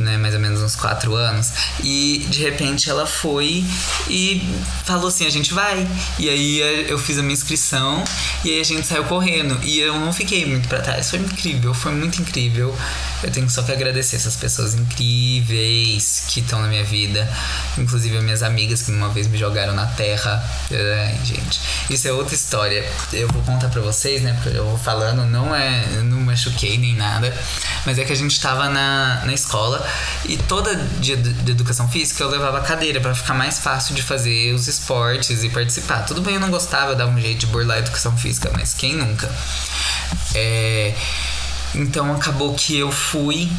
[0.00, 1.52] né, mais ou menos uns quatro anos.
[1.82, 3.64] E de repente ela foi
[4.08, 4.42] e
[4.84, 5.86] falou assim: a gente vai.
[6.18, 8.04] E aí eu fiz a minha inscrição
[8.44, 9.58] e aí a gente saiu correndo.
[9.62, 11.10] E eu não fiquei muito para trás.
[11.10, 12.76] Foi incrível, foi muito incrível.
[13.22, 17.28] Eu tenho só que agradecer essas pessoas incríveis que estão na minha vida.
[17.76, 20.42] Inclusive as minhas amigas que uma vez me jogaram na terra.
[20.70, 22.88] Ai, gente, isso é outra história.
[23.12, 24.38] Eu vou contar pra vocês, né?
[24.40, 25.86] Porque eu vou falando, não é.
[26.02, 27.36] Não machuquei nem nada.
[27.84, 29.84] Mas é que a gente tava na, na escola
[30.24, 34.52] e toda dia de educação física eu levava cadeira para ficar mais fácil de fazer
[34.54, 36.04] os esportes e participar.
[36.04, 38.74] Tudo bem, eu não gostava, eu dava um jeito de burlar a educação física, mas
[38.74, 39.30] quem nunca?
[40.34, 40.94] É,
[41.74, 43.50] então acabou que eu fui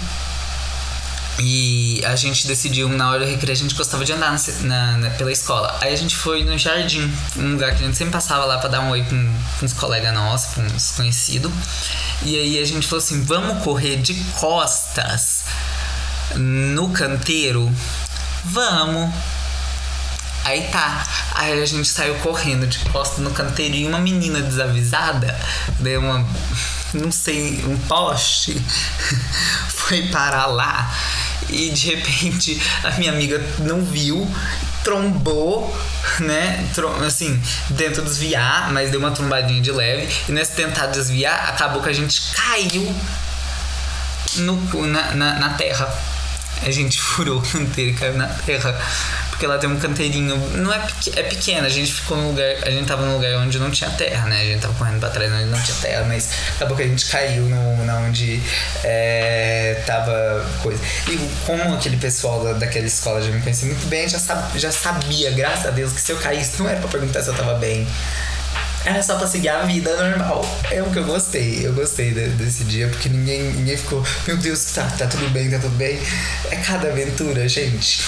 [1.42, 5.10] e a gente decidiu, na hora do recreio, a gente gostava de andar na, na,
[5.12, 5.78] pela escola.
[5.80, 8.70] Aí a gente foi no jardim, um lugar que a gente sempre passava lá para
[8.70, 11.52] dar um oi com, com uns colegas nossos, com uns conhecidos.
[12.24, 15.44] E aí a gente falou assim: vamos correr de costas
[16.36, 17.72] no canteiro?
[18.46, 19.14] Vamos.
[20.46, 21.06] Aí tá.
[21.36, 25.38] Aí a gente saiu correndo de costas no canteiro e uma menina desavisada
[25.80, 26.26] deu uma.
[26.94, 28.60] Não sei, um poste
[29.70, 30.92] foi parar lá
[31.48, 34.28] e de repente a minha amiga não viu
[34.84, 35.78] trombou,
[36.20, 36.66] né?
[37.06, 37.40] Assim,
[37.78, 40.08] tenta desviar, mas deu uma trombadinha de leve.
[40.28, 42.96] E nesse tentar desviar, acabou que a gente caiu
[44.38, 45.88] no, na, na, na terra.
[46.64, 48.78] A gente furou o canteiro e caiu na terra
[49.40, 50.36] porque ela tem um canteirinho.
[50.58, 52.58] Não é, é pequena, a gente ficou no lugar.
[52.62, 54.42] A gente tava num lugar onde não tinha terra, né?
[54.42, 57.06] A gente tava correndo pra trás onde não tinha terra, mas acabou que a gente
[57.06, 58.42] caiu no, na onde
[58.84, 60.84] é, tava coisa.
[61.08, 64.74] E como aquele pessoal da, daquela escola já me conhecia muito bem, já, sab, já
[64.74, 67.54] sabia, graças a Deus, que se eu caísse não era pra perguntar se eu tava
[67.54, 67.88] bem.
[68.86, 70.44] Era só pra seguir a vida normal.
[70.72, 71.66] É o que eu gostei.
[71.66, 75.50] Eu gostei de, desse dia, porque ninguém, ninguém ficou, meu Deus, tá, tá tudo bem,
[75.50, 76.00] tá tudo bem.
[76.50, 78.04] É cada aventura, gente.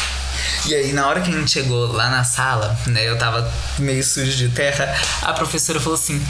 [0.66, 4.04] E aí, na hora que a gente chegou lá na sala, né, eu tava meio
[4.04, 6.24] sujo de terra, a professora falou assim: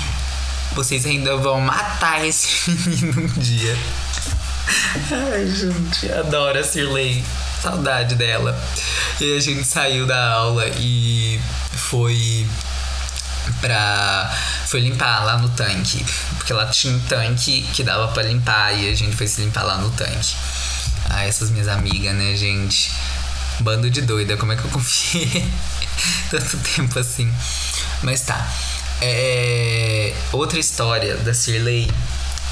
[0.74, 3.78] vocês ainda vão matar esse menino um dia.
[5.12, 7.24] Ai, gente, adoro a Sirley.
[7.62, 8.60] Saudade dela.
[9.20, 11.40] E a gente saiu da aula e
[11.74, 12.48] foi
[13.60, 14.32] pra.
[14.68, 16.06] Foi limpar lá no tanque.
[16.38, 19.64] Porque lá tinha um tanque que dava para limpar e a gente foi se limpar
[19.64, 20.36] lá no tanque.
[21.10, 22.92] Ah, essas minhas amigas, né, gente?
[23.60, 25.46] Bando de doida, como é que eu confiei
[26.32, 27.32] tanto tempo assim?
[28.02, 28.48] Mas tá.
[29.02, 30.14] É...
[30.32, 31.92] Outra história da Sirley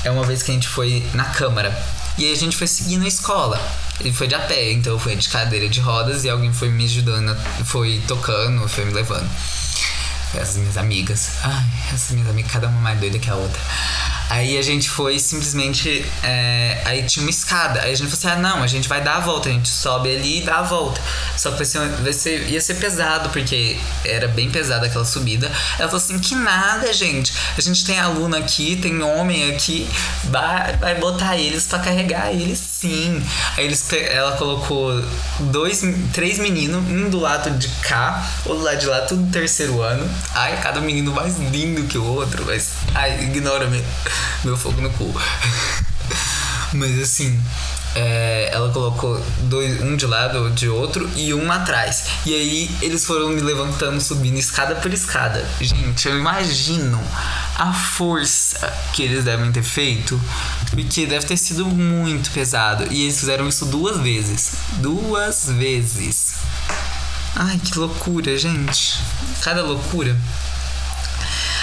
[0.04, 1.76] é uma vez que a gente foi na Câmara.
[2.18, 3.60] E aí a gente foi seguindo a escola.
[4.00, 6.70] Ele foi de a pé, então eu fui de cadeira de rodas e alguém foi
[6.70, 7.36] me ajudando,
[7.66, 9.30] foi tocando, foi me levando.
[10.36, 11.32] Essas minhas amigas.
[11.44, 13.60] Ai, essas minhas amigas, cada uma mais doida que a outra.
[14.30, 16.06] Aí a gente foi simplesmente.
[16.22, 17.82] É, aí tinha uma escada.
[17.82, 19.50] Aí a gente falou assim: ah, não, a gente vai dar a volta.
[19.50, 21.02] A gente sobe ali e dá a volta.
[21.36, 25.48] Só que vai ser, vai ser, ia ser pesado, porque era bem pesada aquela subida.
[25.80, 27.34] Ela falou assim: que nada, gente.
[27.58, 29.90] A gente tem aluno aqui, tem homem aqui.
[30.26, 33.22] Vai, vai botar eles para carregar eles sim.
[33.58, 35.04] Aí eles, ela colocou
[35.40, 35.82] dois,
[36.14, 40.10] três meninos, um do lado de cá, outro do lado de lá, tudo terceiro ano.
[40.34, 42.72] Ai, cada menino mais lindo que o outro, mas.
[42.94, 43.88] Ai, ignora mesmo
[44.44, 45.14] meu fogo no cu.
[46.72, 47.42] Mas assim,
[47.96, 52.06] é, ela colocou dois, um de lado, de outro e um atrás.
[52.26, 55.44] E aí eles foram me levantando, subindo escada por escada.
[55.60, 57.02] Gente, eu imagino
[57.58, 60.20] a força que eles devem ter feito,
[60.70, 62.86] porque deve ter sido muito pesado.
[62.92, 64.52] E eles fizeram isso duas vezes.
[64.78, 66.36] Duas vezes.
[67.36, 69.00] Ai, que loucura, gente.
[69.42, 70.16] Cada loucura.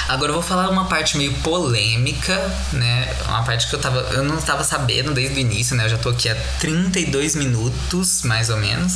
[0.08, 2.34] Agora eu vou falar uma parte meio polêmica,
[2.72, 3.12] né?
[3.26, 3.98] Uma parte que eu tava.
[4.12, 5.86] Eu não estava sabendo desde o início, né?
[5.86, 8.94] Eu já tô aqui há 32 minutos, mais ou menos,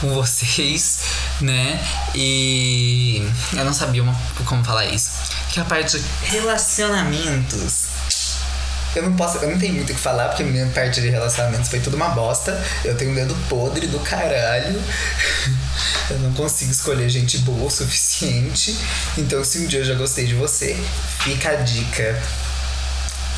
[0.00, 0.98] com vocês,
[1.40, 1.82] né?
[2.14, 4.14] E eu não sabia uma,
[4.44, 5.12] como falar isso.
[5.50, 7.86] Que é a parte de relacionamentos.
[8.94, 11.68] Eu não posso, eu não tenho muito o que falar, porque minha parte de relacionamentos
[11.68, 12.62] foi tudo uma bosta.
[12.84, 14.80] Eu tenho um dedo podre do caralho.
[16.10, 18.76] Eu não consigo escolher gente boa o suficiente.
[19.16, 20.76] Então, se um dia eu já gostei de você,
[21.20, 22.22] fica a dica.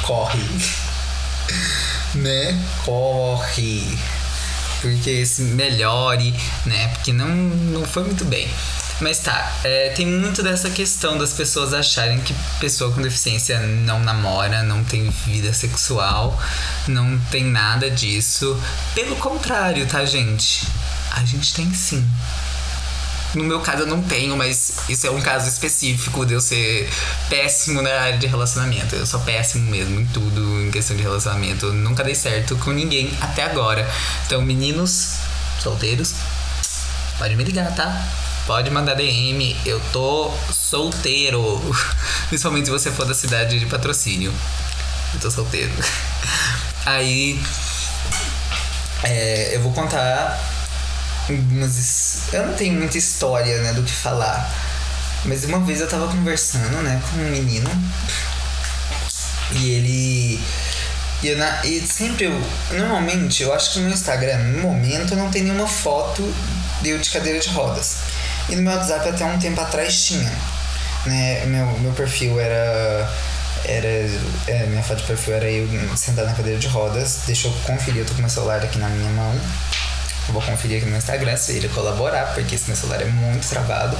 [0.02, 0.42] Corre.
[2.16, 2.60] né?
[2.84, 3.96] Corre.
[4.80, 6.88] Porque se melhore, né?
[6.88, 8.48] Porque não, não foi muito bem.
[9.00, 14.00] Mas tá, é, tem muito dessa questão das pessoas acharem que pessoa com deficiência não
[14.00, 16.40] namora, não tem vida sexual,
[16.88, 18.58] não tem nada disso.
[18.94, 20.66] Pelo contrário, tá, gente?
[21.12, 22.08] A gente tem sim.
[23.34, 26.88] No meu caso eu não tenho, mas isso é um caso específico de eu ser
[27.28, 28.96] péssimo na área de relacionamento.
[28.96, 31.66] Eu sou péssimo mesmo em tudo, em questão de relacionamento.
[31.66, 33.86] Eu nunca dei certo com ninguém até agora.
[34.24, 35.16] Então, meninos
[35.60, 36.14] solteiros,
[37.18, 38.25] pode me ligar, tá?
[38.46, 41.60] Pode mandar DM, eu tô solteiro.
[42.28, 44.32] Principalmente se você for da cidade de patrocínio.
[45.14, 45.72] Eu tô solteiro.
[46.86, 47.40] Aí.
[49.02, 50.40] É, eu vou contar
[52.32, 54.48] eu não tenho muita história, né, do que falar.
[55.24, 57.68] Mas uma vez eu tava conversando, né, com um menino.
[59.52, 60.40] E ele.
[61.22, 62.42] E, eu, e sempre eu.
[62.70, 66.22] Normalmente, eu acho que no Instagram, no momento, não tem nenhuma foto
[66.90, 67.96] eu de cadeira de rodas.
[68.48, 70.32] E no meu WhatsApp até um tempo atrás tinha.
[71.06, 71.44] Né?
[71.46, 73.10] Meu, meu perfil era.
[73.64, 73.88] Era.
[74.46, 77.20] É, minha foto de perfil era eu sentado na cadeira de rodas.
[77.26, 79.32] Deixa eu conferir, eu tô com meu celular aqui na minha mão.
[80.28, 83.48] Eu vou conferir aqui no Instagram se ele colaborar, porque esse meu celular é muito
[83.48, 83.96] travado.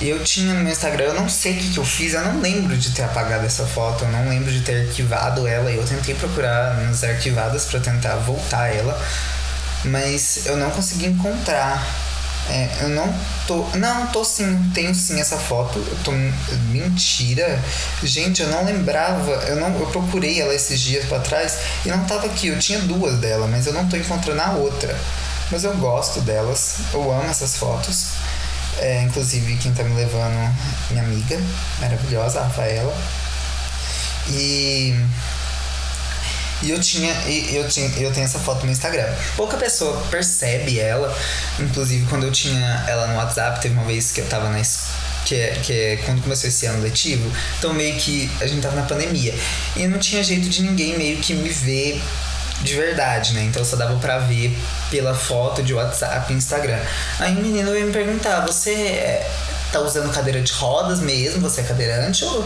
[0.00, 2.40] Eu tinha no meu Instagram, eu não sei o que, que eu fiz, eu não
[2.40, 5.70] lembro de ter apagado essa foto, eu não lembro de ter arquivado ela.
[5.70, 9.00] Eu tentei procurar nas arquivadas para tentar voltar ela,
[9.84, 11.84] mas eu não consegui encontrar.
[12.48, 13.12] É, eu não
[13.46, 13.64] tô.
[13.78, 15.78] Não, tô sim, tenho sim essa foto.
[15.78, 16.12] Eu tô.
[16.70, 17.58] Mentira.
[18.02, 19.32] Gente, eu não lembrava.
[19.46, 22.48] Eu não eu procurei ela esses dias para trás e não tava aqui.
[22.48, 24.94] Eu tinha duas dela, mas eu não tô encontrando a outra.
[25.50, 28.08] mas eu gosto delas, eu amo essas fotos.
[28.78, 30.54] É, inclusive quem tá me levando,
[30.90, 31.38] minha amiga,
[31.80, 32.94] maravilhosa, a Rafaela.
[34.28, 34.94] E
[36.62, 37.12] e eu tinha,
[37.52, 39.06] eu tinha, eu tenho essa foto no Instagram.
[39.36, 41.14] Pouca pessoa percebe ela.
[41.58, 44.60] Inclusive, quando eu tinha ela no WhatsApp, teve uma vez que eu tava na
[45.24, 48.76] que é, que é quando começou esse ano letivo, então meio que a gente tava
[48.76, 49.34] na pandemia.
[49.74, 52.00] E não tinha jeito de ninguém meio que me ver
[52.62, 53.42] de verdade, né?
[53.42, 54.56] Então só dava pra ver
[54.90, 56.80] pela foto de WhatsApp e Instagram.
[57.18, 59.30] Aí o menino me perguntar: você é,
[59.78, 61.40] tá usando cadeira de rodas mesmo?
[61.40, 62.24] Você é cadeirante?
[62.24, 62.44] Ou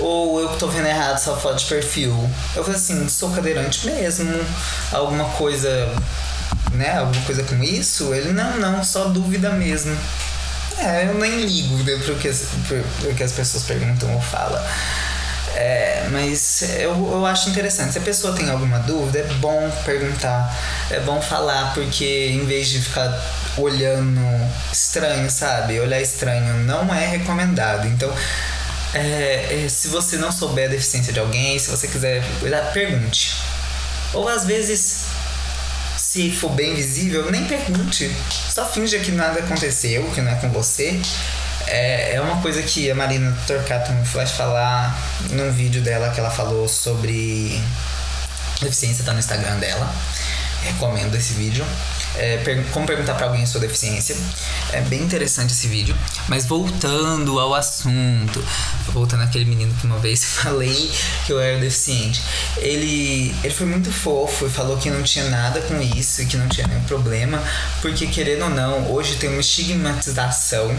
[0.00, 2.12] ou eu que tô vendo errado sua foto de perfil?
[2.54, 4.32] Eu falei assim, sou cadeirante mesmo.
[4.92, 5.88] Alguma coisa,
[6.72, 6.98] né?
[6.98, 8.12] Alguma coisa com isso?
[8.14, 9.96] Ele, não, não, só dúvida mesmo.
[10.78, 12.28] É, eu nem ligo né, pro, que,
[12.68, 14.62] pro, pro que as pessoas perguntam ou falam.
[15.58, 17.92] É, mas eu, eu acho interessante.
[17.92, 20.54] Se a pessoa tem alguma dúvida, é bom perguntar,
[20.90, 23.18] é bom falar, porque em vez de ficar
[23.56, 24.20] olhando
[24.70, 25.80] estranho, sabe?
[25.80, 27.88] Olhar estranho não é recomendado.
[27.88, 28.12] Então,
[28.92, 33.34] é, é, se você não souber a deficiência de alguém, se você quiser cuidar, pergunte.
[34.12, 35.06] Ou às vezes,
[35.96, 38.14] se for bem visível, nem pergunte.
[38.50, 41.00] Só finja que nada aconteceu, que não é com você.
[41.66, 44.96] É, é uma coisa que a Marina Torcato faz falar
[45.30, 47.60] num vídeo dela que ela falou sobre
[48.60, 49.92] deficiência, tá no Instagram dela.
[50.62, 51.64] Recomendo esse vídeo
[52.16, 54.16] é, per como perguntar para alguém sua deficiência.
[54.72, 55.96] É bem interessante esse vídeo.
[56.28, 58.44] Mas voltando ao assunto,
[58.88, 60.90] voltando àquele menino que uma vez falei
[61.26, 62.22] que eu era deficiente.
[62.56, 66.36] Ele, ele foi muito fofo e falou que não tinha nada com isso e que
[66.36, 67.42] não tinha nenhum problema,
[67.80, 70.74] porque querendo ou não, hoje tem uma estigmatização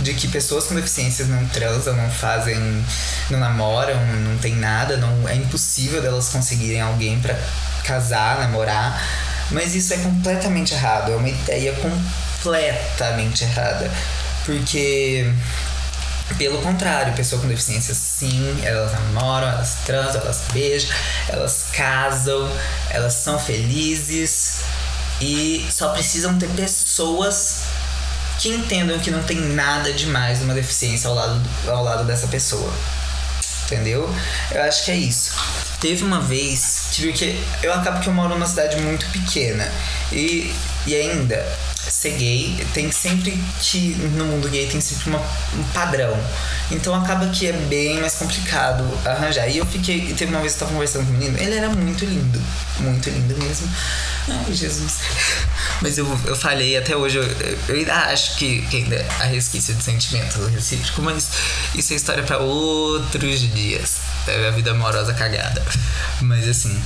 [0.00, 2.56] de que pessoas com deficiências não transam, não fazem,
[3.30, 3.94] não namoram,
[4.24, 7.38] não tem nada, não é impossível delas conseguirem alguém para
[7.84, 9.02] casar, namorar.
[9.50, 13.90] Mas isso é completamente errado, é uma ideia completamente errada.
[14.44, 15.32] Porque,
[16.36, 20.90] pelo contrário, pessoa com deficiência, sim, elas namoram, elas transam, elas beijam,
[21.28, 22.50] elas casam,
[22.90, 24.60] elas são felizes
[25.20, 27.62] e só precisam ter pessoas
[28.38, 32.72] que entendam que não tem nada demais numa deficiência ao lado, ao lado dessa pessoa.
[33.66, 34.08] Entendeu?
[34.52, 35.34] Eu acho que é isso.
[35.80, 37.44] Teve uma vez, que.
[37.62, 39.68] Eu acabo que eu moro numa cidade muito pequena.
[40.12, 40.54] E,
[40.86, 41.44] e ainda,
[41.88, 43.94] ser gay tem sempre que.
[44.14, 46.16] No mundo gay tem sempre uma, um padrão.
[46.70, 49.48] Então acaba que é bem mais complicado arranjar.
[49.48, 50.12] E eu fiquei.
[50.14, 52.40] Teve uma vez que eu tava conversando com um menino, ele era muito lindo.
[52.80, 53.68] Muito lindo mesmo.
[54.28, 55.00] Ai, Jesus.
[55.80, 57.24] Mas eu, eu falei até hoje, eu,
[57.68, 61.28] eu ainda acho que, ainda há resquício de sentimento recíproco, mas
[61.74, 63.98] isso é história para outros dias.
[64.26, 65.62] É a vida amorosa cagada.
[66.22, 66.80] Mas assim,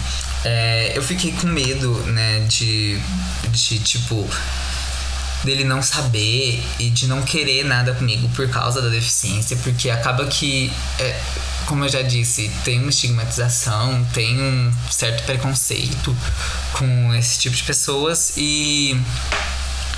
[0.44, 3.00] é, eu fiquei com medo, né, de,
[3.52, 4.28] de tipo
[5.44, 10.26] dele não saber e de não querer nada comigo por causa da deficiência, porque acaba
[10.26, 11.20] que é,
[11.66, 16.16] como eu já disse, tem uma estigmatização, tem um certo preconceito
[16.72, 19.00] com esse tipo de pessoas e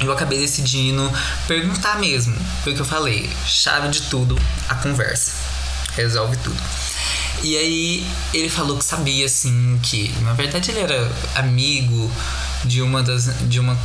[0.01, 1.11] eu acabei decidindo
[1.47, 2.37] perguntar mesmo.
[2.63, 4.39] Foi o que eu falei, chave de tudo,
[4.69, 5.33] a conversa.
[5.97, 6.61] Resolve tudo.
[7.43, 12.11] E aí ele falou que sabia assim que, na verdade ele era amigo
[12.65, 13.77] de uma das de uma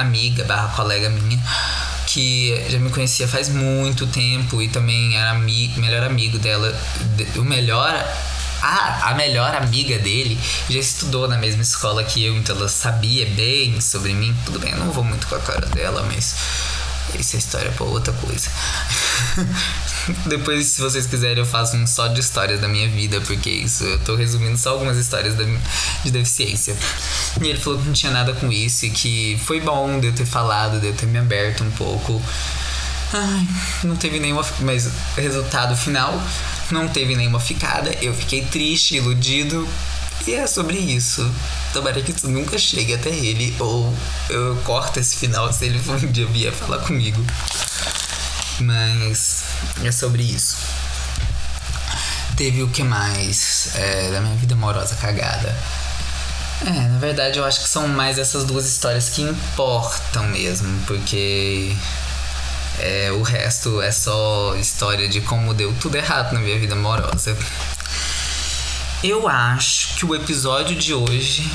[0.00, 1.42] amiga barra colega minha
[2.06, 6.74] que já me conhecia faz muito tempo e também era amigo, melhor amigo dela.
[7.36, 7.92] O melhor.
[8.62, 10.38] A, a melhor amiga dele
[10.70, 14.34] já estudou na mesma escola que eu, então ela sabia bem sobre mim.
[14.46, 16.34] Tudo bem, eu não vou muito com a cara dela, mas
[17.18, 18.50] isso é história pra outra coisa.
[20.26, 23.84] Depois, se vocês quiserem, eu faço um só de histórias da minha vida, porque isso
[23.84, 25.44] eu tô resumindo só algumas histórias da,
[26.04, 26.76] de deficiência.
[27.40, 30.12] E ele falou que não tinha nada com isso e que foi bom de eu
[30.12, 32.22] ter falado, de eu ter me aberto um pouco.
[33.12, 33.46] Ai,
[33.84, 34.44] não teve nenhuma.
[34.60, 36.20] Mas resultado final,
[36.70, 37.90] não teve nenhuma ficada.
[38.00, 39.66] Eu fiquei triste, iludido.
[40.26, 41.28] E é sobre isso.
[41.76, 43.54] Tomara que isso nunca chegue até ele.
[43.60, 43.94] Ou
[44.30, 47.22] eu corto esse final se ele um dia vier falar comigo.
[48.60, 49.44] Mas
[49.84, 50.56] é sobre isso.
[52.34, 55.54] Teve o que mais é, da minha vida amorosa cagada?
[56.66, 61.76] É, na verdade eu acho que são mais essas duas histórias que importam mesmo, porque
[62.78, 67.36] é, o resto é só história de como deu tudo errado na minha vida amorosa.
[69.04, 71.50] Eu acho que o episódio de hoje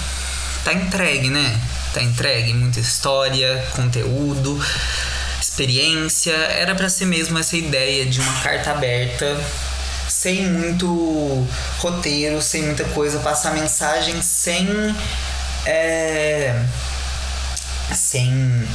[0.65, 1.61] tá entregue, né?
[1.93, 4.59] Tá entregue, muita história, conteúdo
[5.39, 6.33] experiência.
[6.33, 9.39] Era para ser mesmo essa ideia de uma carta aberta,
[10.09, 14.67] sem muito roteiro, sem muita coisa, passar mensagem sem.
[15.65, 16.59] É,
[17.93, 18.67] sem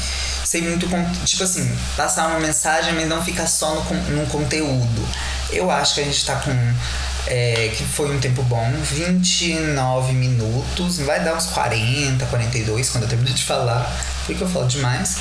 [0.45, 0.87] sem muito
[1.25, 5.09] tipo assim passar uma mensagem mas não ficar só no, no conteúdo
[5.51, 6.53] eu acho que a gente tá com
[7.27, 13.09] é, que foi um tempo bom 29 minutos vai dar uns 40 42 quando eu
[13.09, 15.17] terminar de falar porque eu falo demais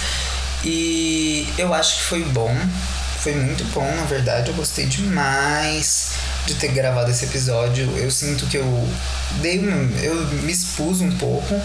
[0.64, 2.56] e eu acho que foi bom
[3.20, 6.14] foi muito bom na verdade eu gostei demais
[6.45, 8.89] de ter gravado esse episódio eu sinto que eu
[9.41, 9.58] dei
[10.03, 11.60] eu me expus um pouco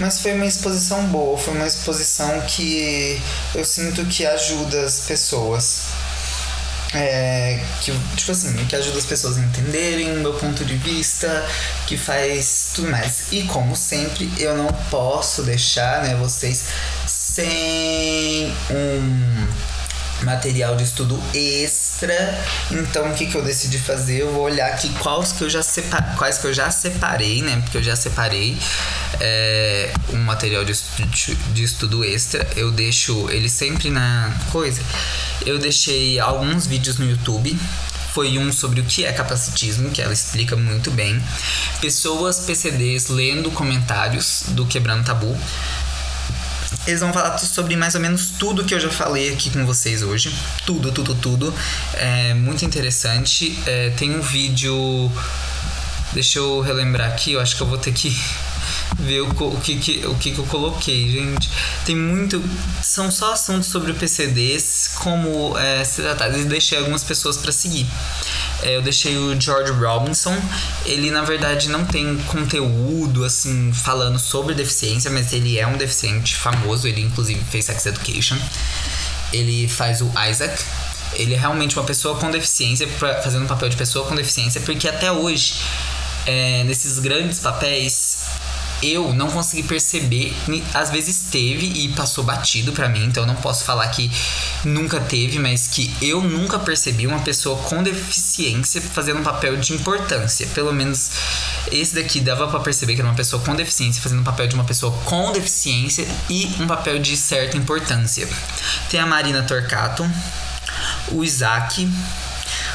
[0.00, 3.20] mas foi uma exposição boa, foi uma exposição que
[3.54, 5.86] eu sinto que ajuda as pessoas.
[6.94, 11.46] É, que, tipo assim, que ajuda as pessoas a entenderem o meu ponto de vista,
[11.86, 13.30] que faz tudo mais.
[13.30, 16.64] E como sempre, eu não posso deixar né, vocês
[17.06, 19.46] sem um
[20.22, 22.14] material de estudo extra.
[22.70, 24.22] Então o que, que eu decidi fazer?
[24.22, 27.60] Eu vou olhar aqui quais que eu já separ, quais que eu já separei, né?
[27.62, 28.56] Porque eu já separei
[29.20, 32.46] é, um material de estudo, de estudo extra.
[32.56, 34.82] Eu deixo ele sempre na coisa.
[35.46, 37.58] Eu deixei alguns vídeos no YouTube
[38.18, 41.22] foi um sobre o que é capacitismo, que ela explica muito bem.
[41.80, 45.38] Pessoas PCDs lendo comentários do Quebrando Tabu.
[46.88, 50.02] Eles vão falar sobre mais ou menos tudo que eu já falei aqui com vocês
[50.02, 50.34] hoje.
[50.64, 51.54] Tudo, tudo, tudo.
[51.92, 53.58] É muito interessante.
[53.66, 55.12] É, tem um vídeo.
[56.14, 58.18] Deixa eu relembrar aqui, eu acho que eu vou ter que
[58.98, 61.50] ver o, o, que, que, o que, que eu coloquei, gente.
[61.84, 62.42] Tem muito.
[62.82, 66.36] São só assuntos sobre o PCDs, como é, se tratar.
[66.36, 67.86] E deixei algumas pessoas para seguir.
[68.62, 70.36] É, eu deixei o George Robinson.
[70.84, 76.34] Ele, na verdade, não tem conteúdo, assim, falando sobre deficiência, mas ele é um deficiente
[76.36, 76.88] famoso.
[76.88, 78.36] Ele, inclusive, fez Sex Education.
[79.32, 80.62] Ele faz o Isaac.
[81.14, 84.60] Ele é realmente uma pessoa com deficiência, pra, fazendo um papel de pessoa com deficiência,
[84.60, 85.54] porque até hoje,
[86.26, 88.18] é, nesses grandes papéis,
[88.82, 90.34] eu não consegui perceber,
[90.72, 94.10] às vezes teve e passou batido para mim, então não posso falar que
[94.64, 99.72] nunca teve, mas que eu nunca percebi uma pessoa com deficiência fazendo um papel de
[99.72, 100.46] importância.
[100.48, 101.10] Pelo menos
[101.70, 104.54] esse daqui dava para perceber que era uma pessoa com deficiência fazendo um papel de
[104.54, 108.28] uma pessoa com deficiência e um papel de certa importância.
[108.90, 110.08] Tem a Marina Torcato,
[111.10, 111.88] o Isaac,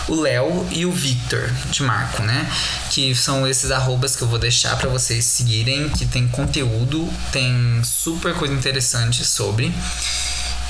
[0.07, 2.49] o Léo e o Victor de Marco, né?
[2.89, 7.81] Que são esses arrobas que eu vou deixar para vocês seguirem, que tem conteúdo, tem
[7.83, 9.73] super coisa interessante sobre.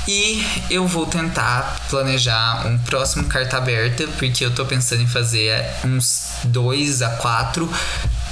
[0.07, 5.65] E eu vou tentar planejar um próximo carta aberta, porque eu tô pensando em fazer
[5.85, 7.71] uns dois a quatro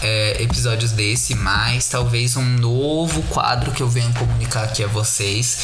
[0.02, 5.60] é, episódios desse, mais talvez um novo quadro que eu venho comunicar aqui a vocês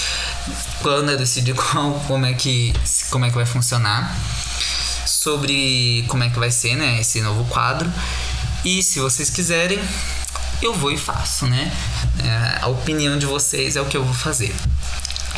[0.81, 2.73] quando eu decidir qual, como, é que,
[3.09, 4.15] como é que vai funcionar
[5.07, 7.91] sobre como é que vai ser, né, esse novo quadro.
[8.63, 9.79] E se vocês quiserem,
[10.61, 11.71] eu vou e faço, né?
[12.23, 14.53] É, a opinião de vocês é o que eu vou fazer.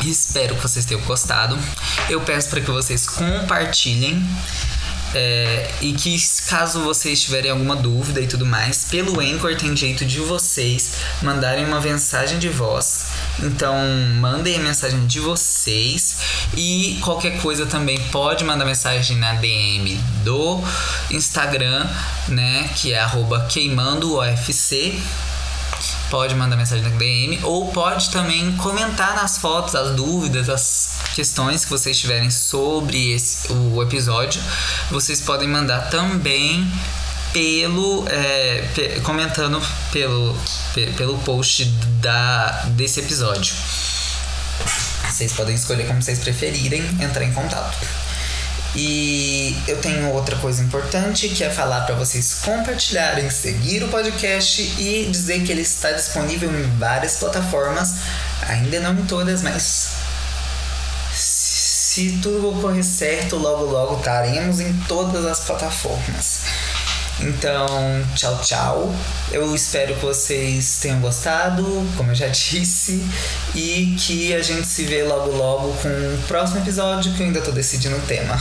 [0.04, 1.58] Espero que vocês tenham gostado.
[2.08, 4.24] Eu peço para que vocês compartilhem
[5.14, 10.04] é, e que caso vocês tiverem alguma dúvida e tudo mais, pelo Anchor tem jeito
[10.04, 10.92] de vocês
[11.22, 13.06] mandarem uma mensagem de voz.
[13.40, 13.76] Então
[14.20, 16.16] mandem a mensagem de vocês
[16.56, 20.62] e qualquer coisa também pode mandar mensagem na DM do
[21.10, 21.88] Instagram,
[22.28, 22.70] né?
[22.74, 23.06] Que é
[23.48, 25.00] queimandoofc
[26.10, 31.64] pode mandar mensagem na DM ou pode também comentar nas fotos as dúvidas, as questões
[31.64, 34.42] que vocês tiverem sobre esse, o episódio.
[34.90, 36.70] Vocês podem mandar também
[37.32, 40.36] pelo é, comentando pelo,
[40.74, 41.64] pe, pelo post
[42.00, 43.54] da, desse episódio.
[45.08, 48.09] Vocês podem escolher como vocês preferirem entrar em contato.
[48.74, 54.62] E eu tenho outra coisa importante que é falar para vocês compartilharem, seguir o podcast
[54.78, 57.96] e dizer que ele está disponível em várias plataformas,
[58.48, 59.90] ainda não em todas, mas
[61.12, 66.42] se tudo ocorrer certo, logo logo estaremos em todas as plataformas.
[67.22, 67.66] Então,
[68.14, 68.94] tchau, tchau.
[69.30, 71.64] Eu espero que vocês tenham gostado,
[71.96, 73.04] como eu já disse,
[73.54, 77.40] e que a gente se vê logo logo com o próximo episódio que eu ainda
[77.40, 78.38] tô decidindo o tema.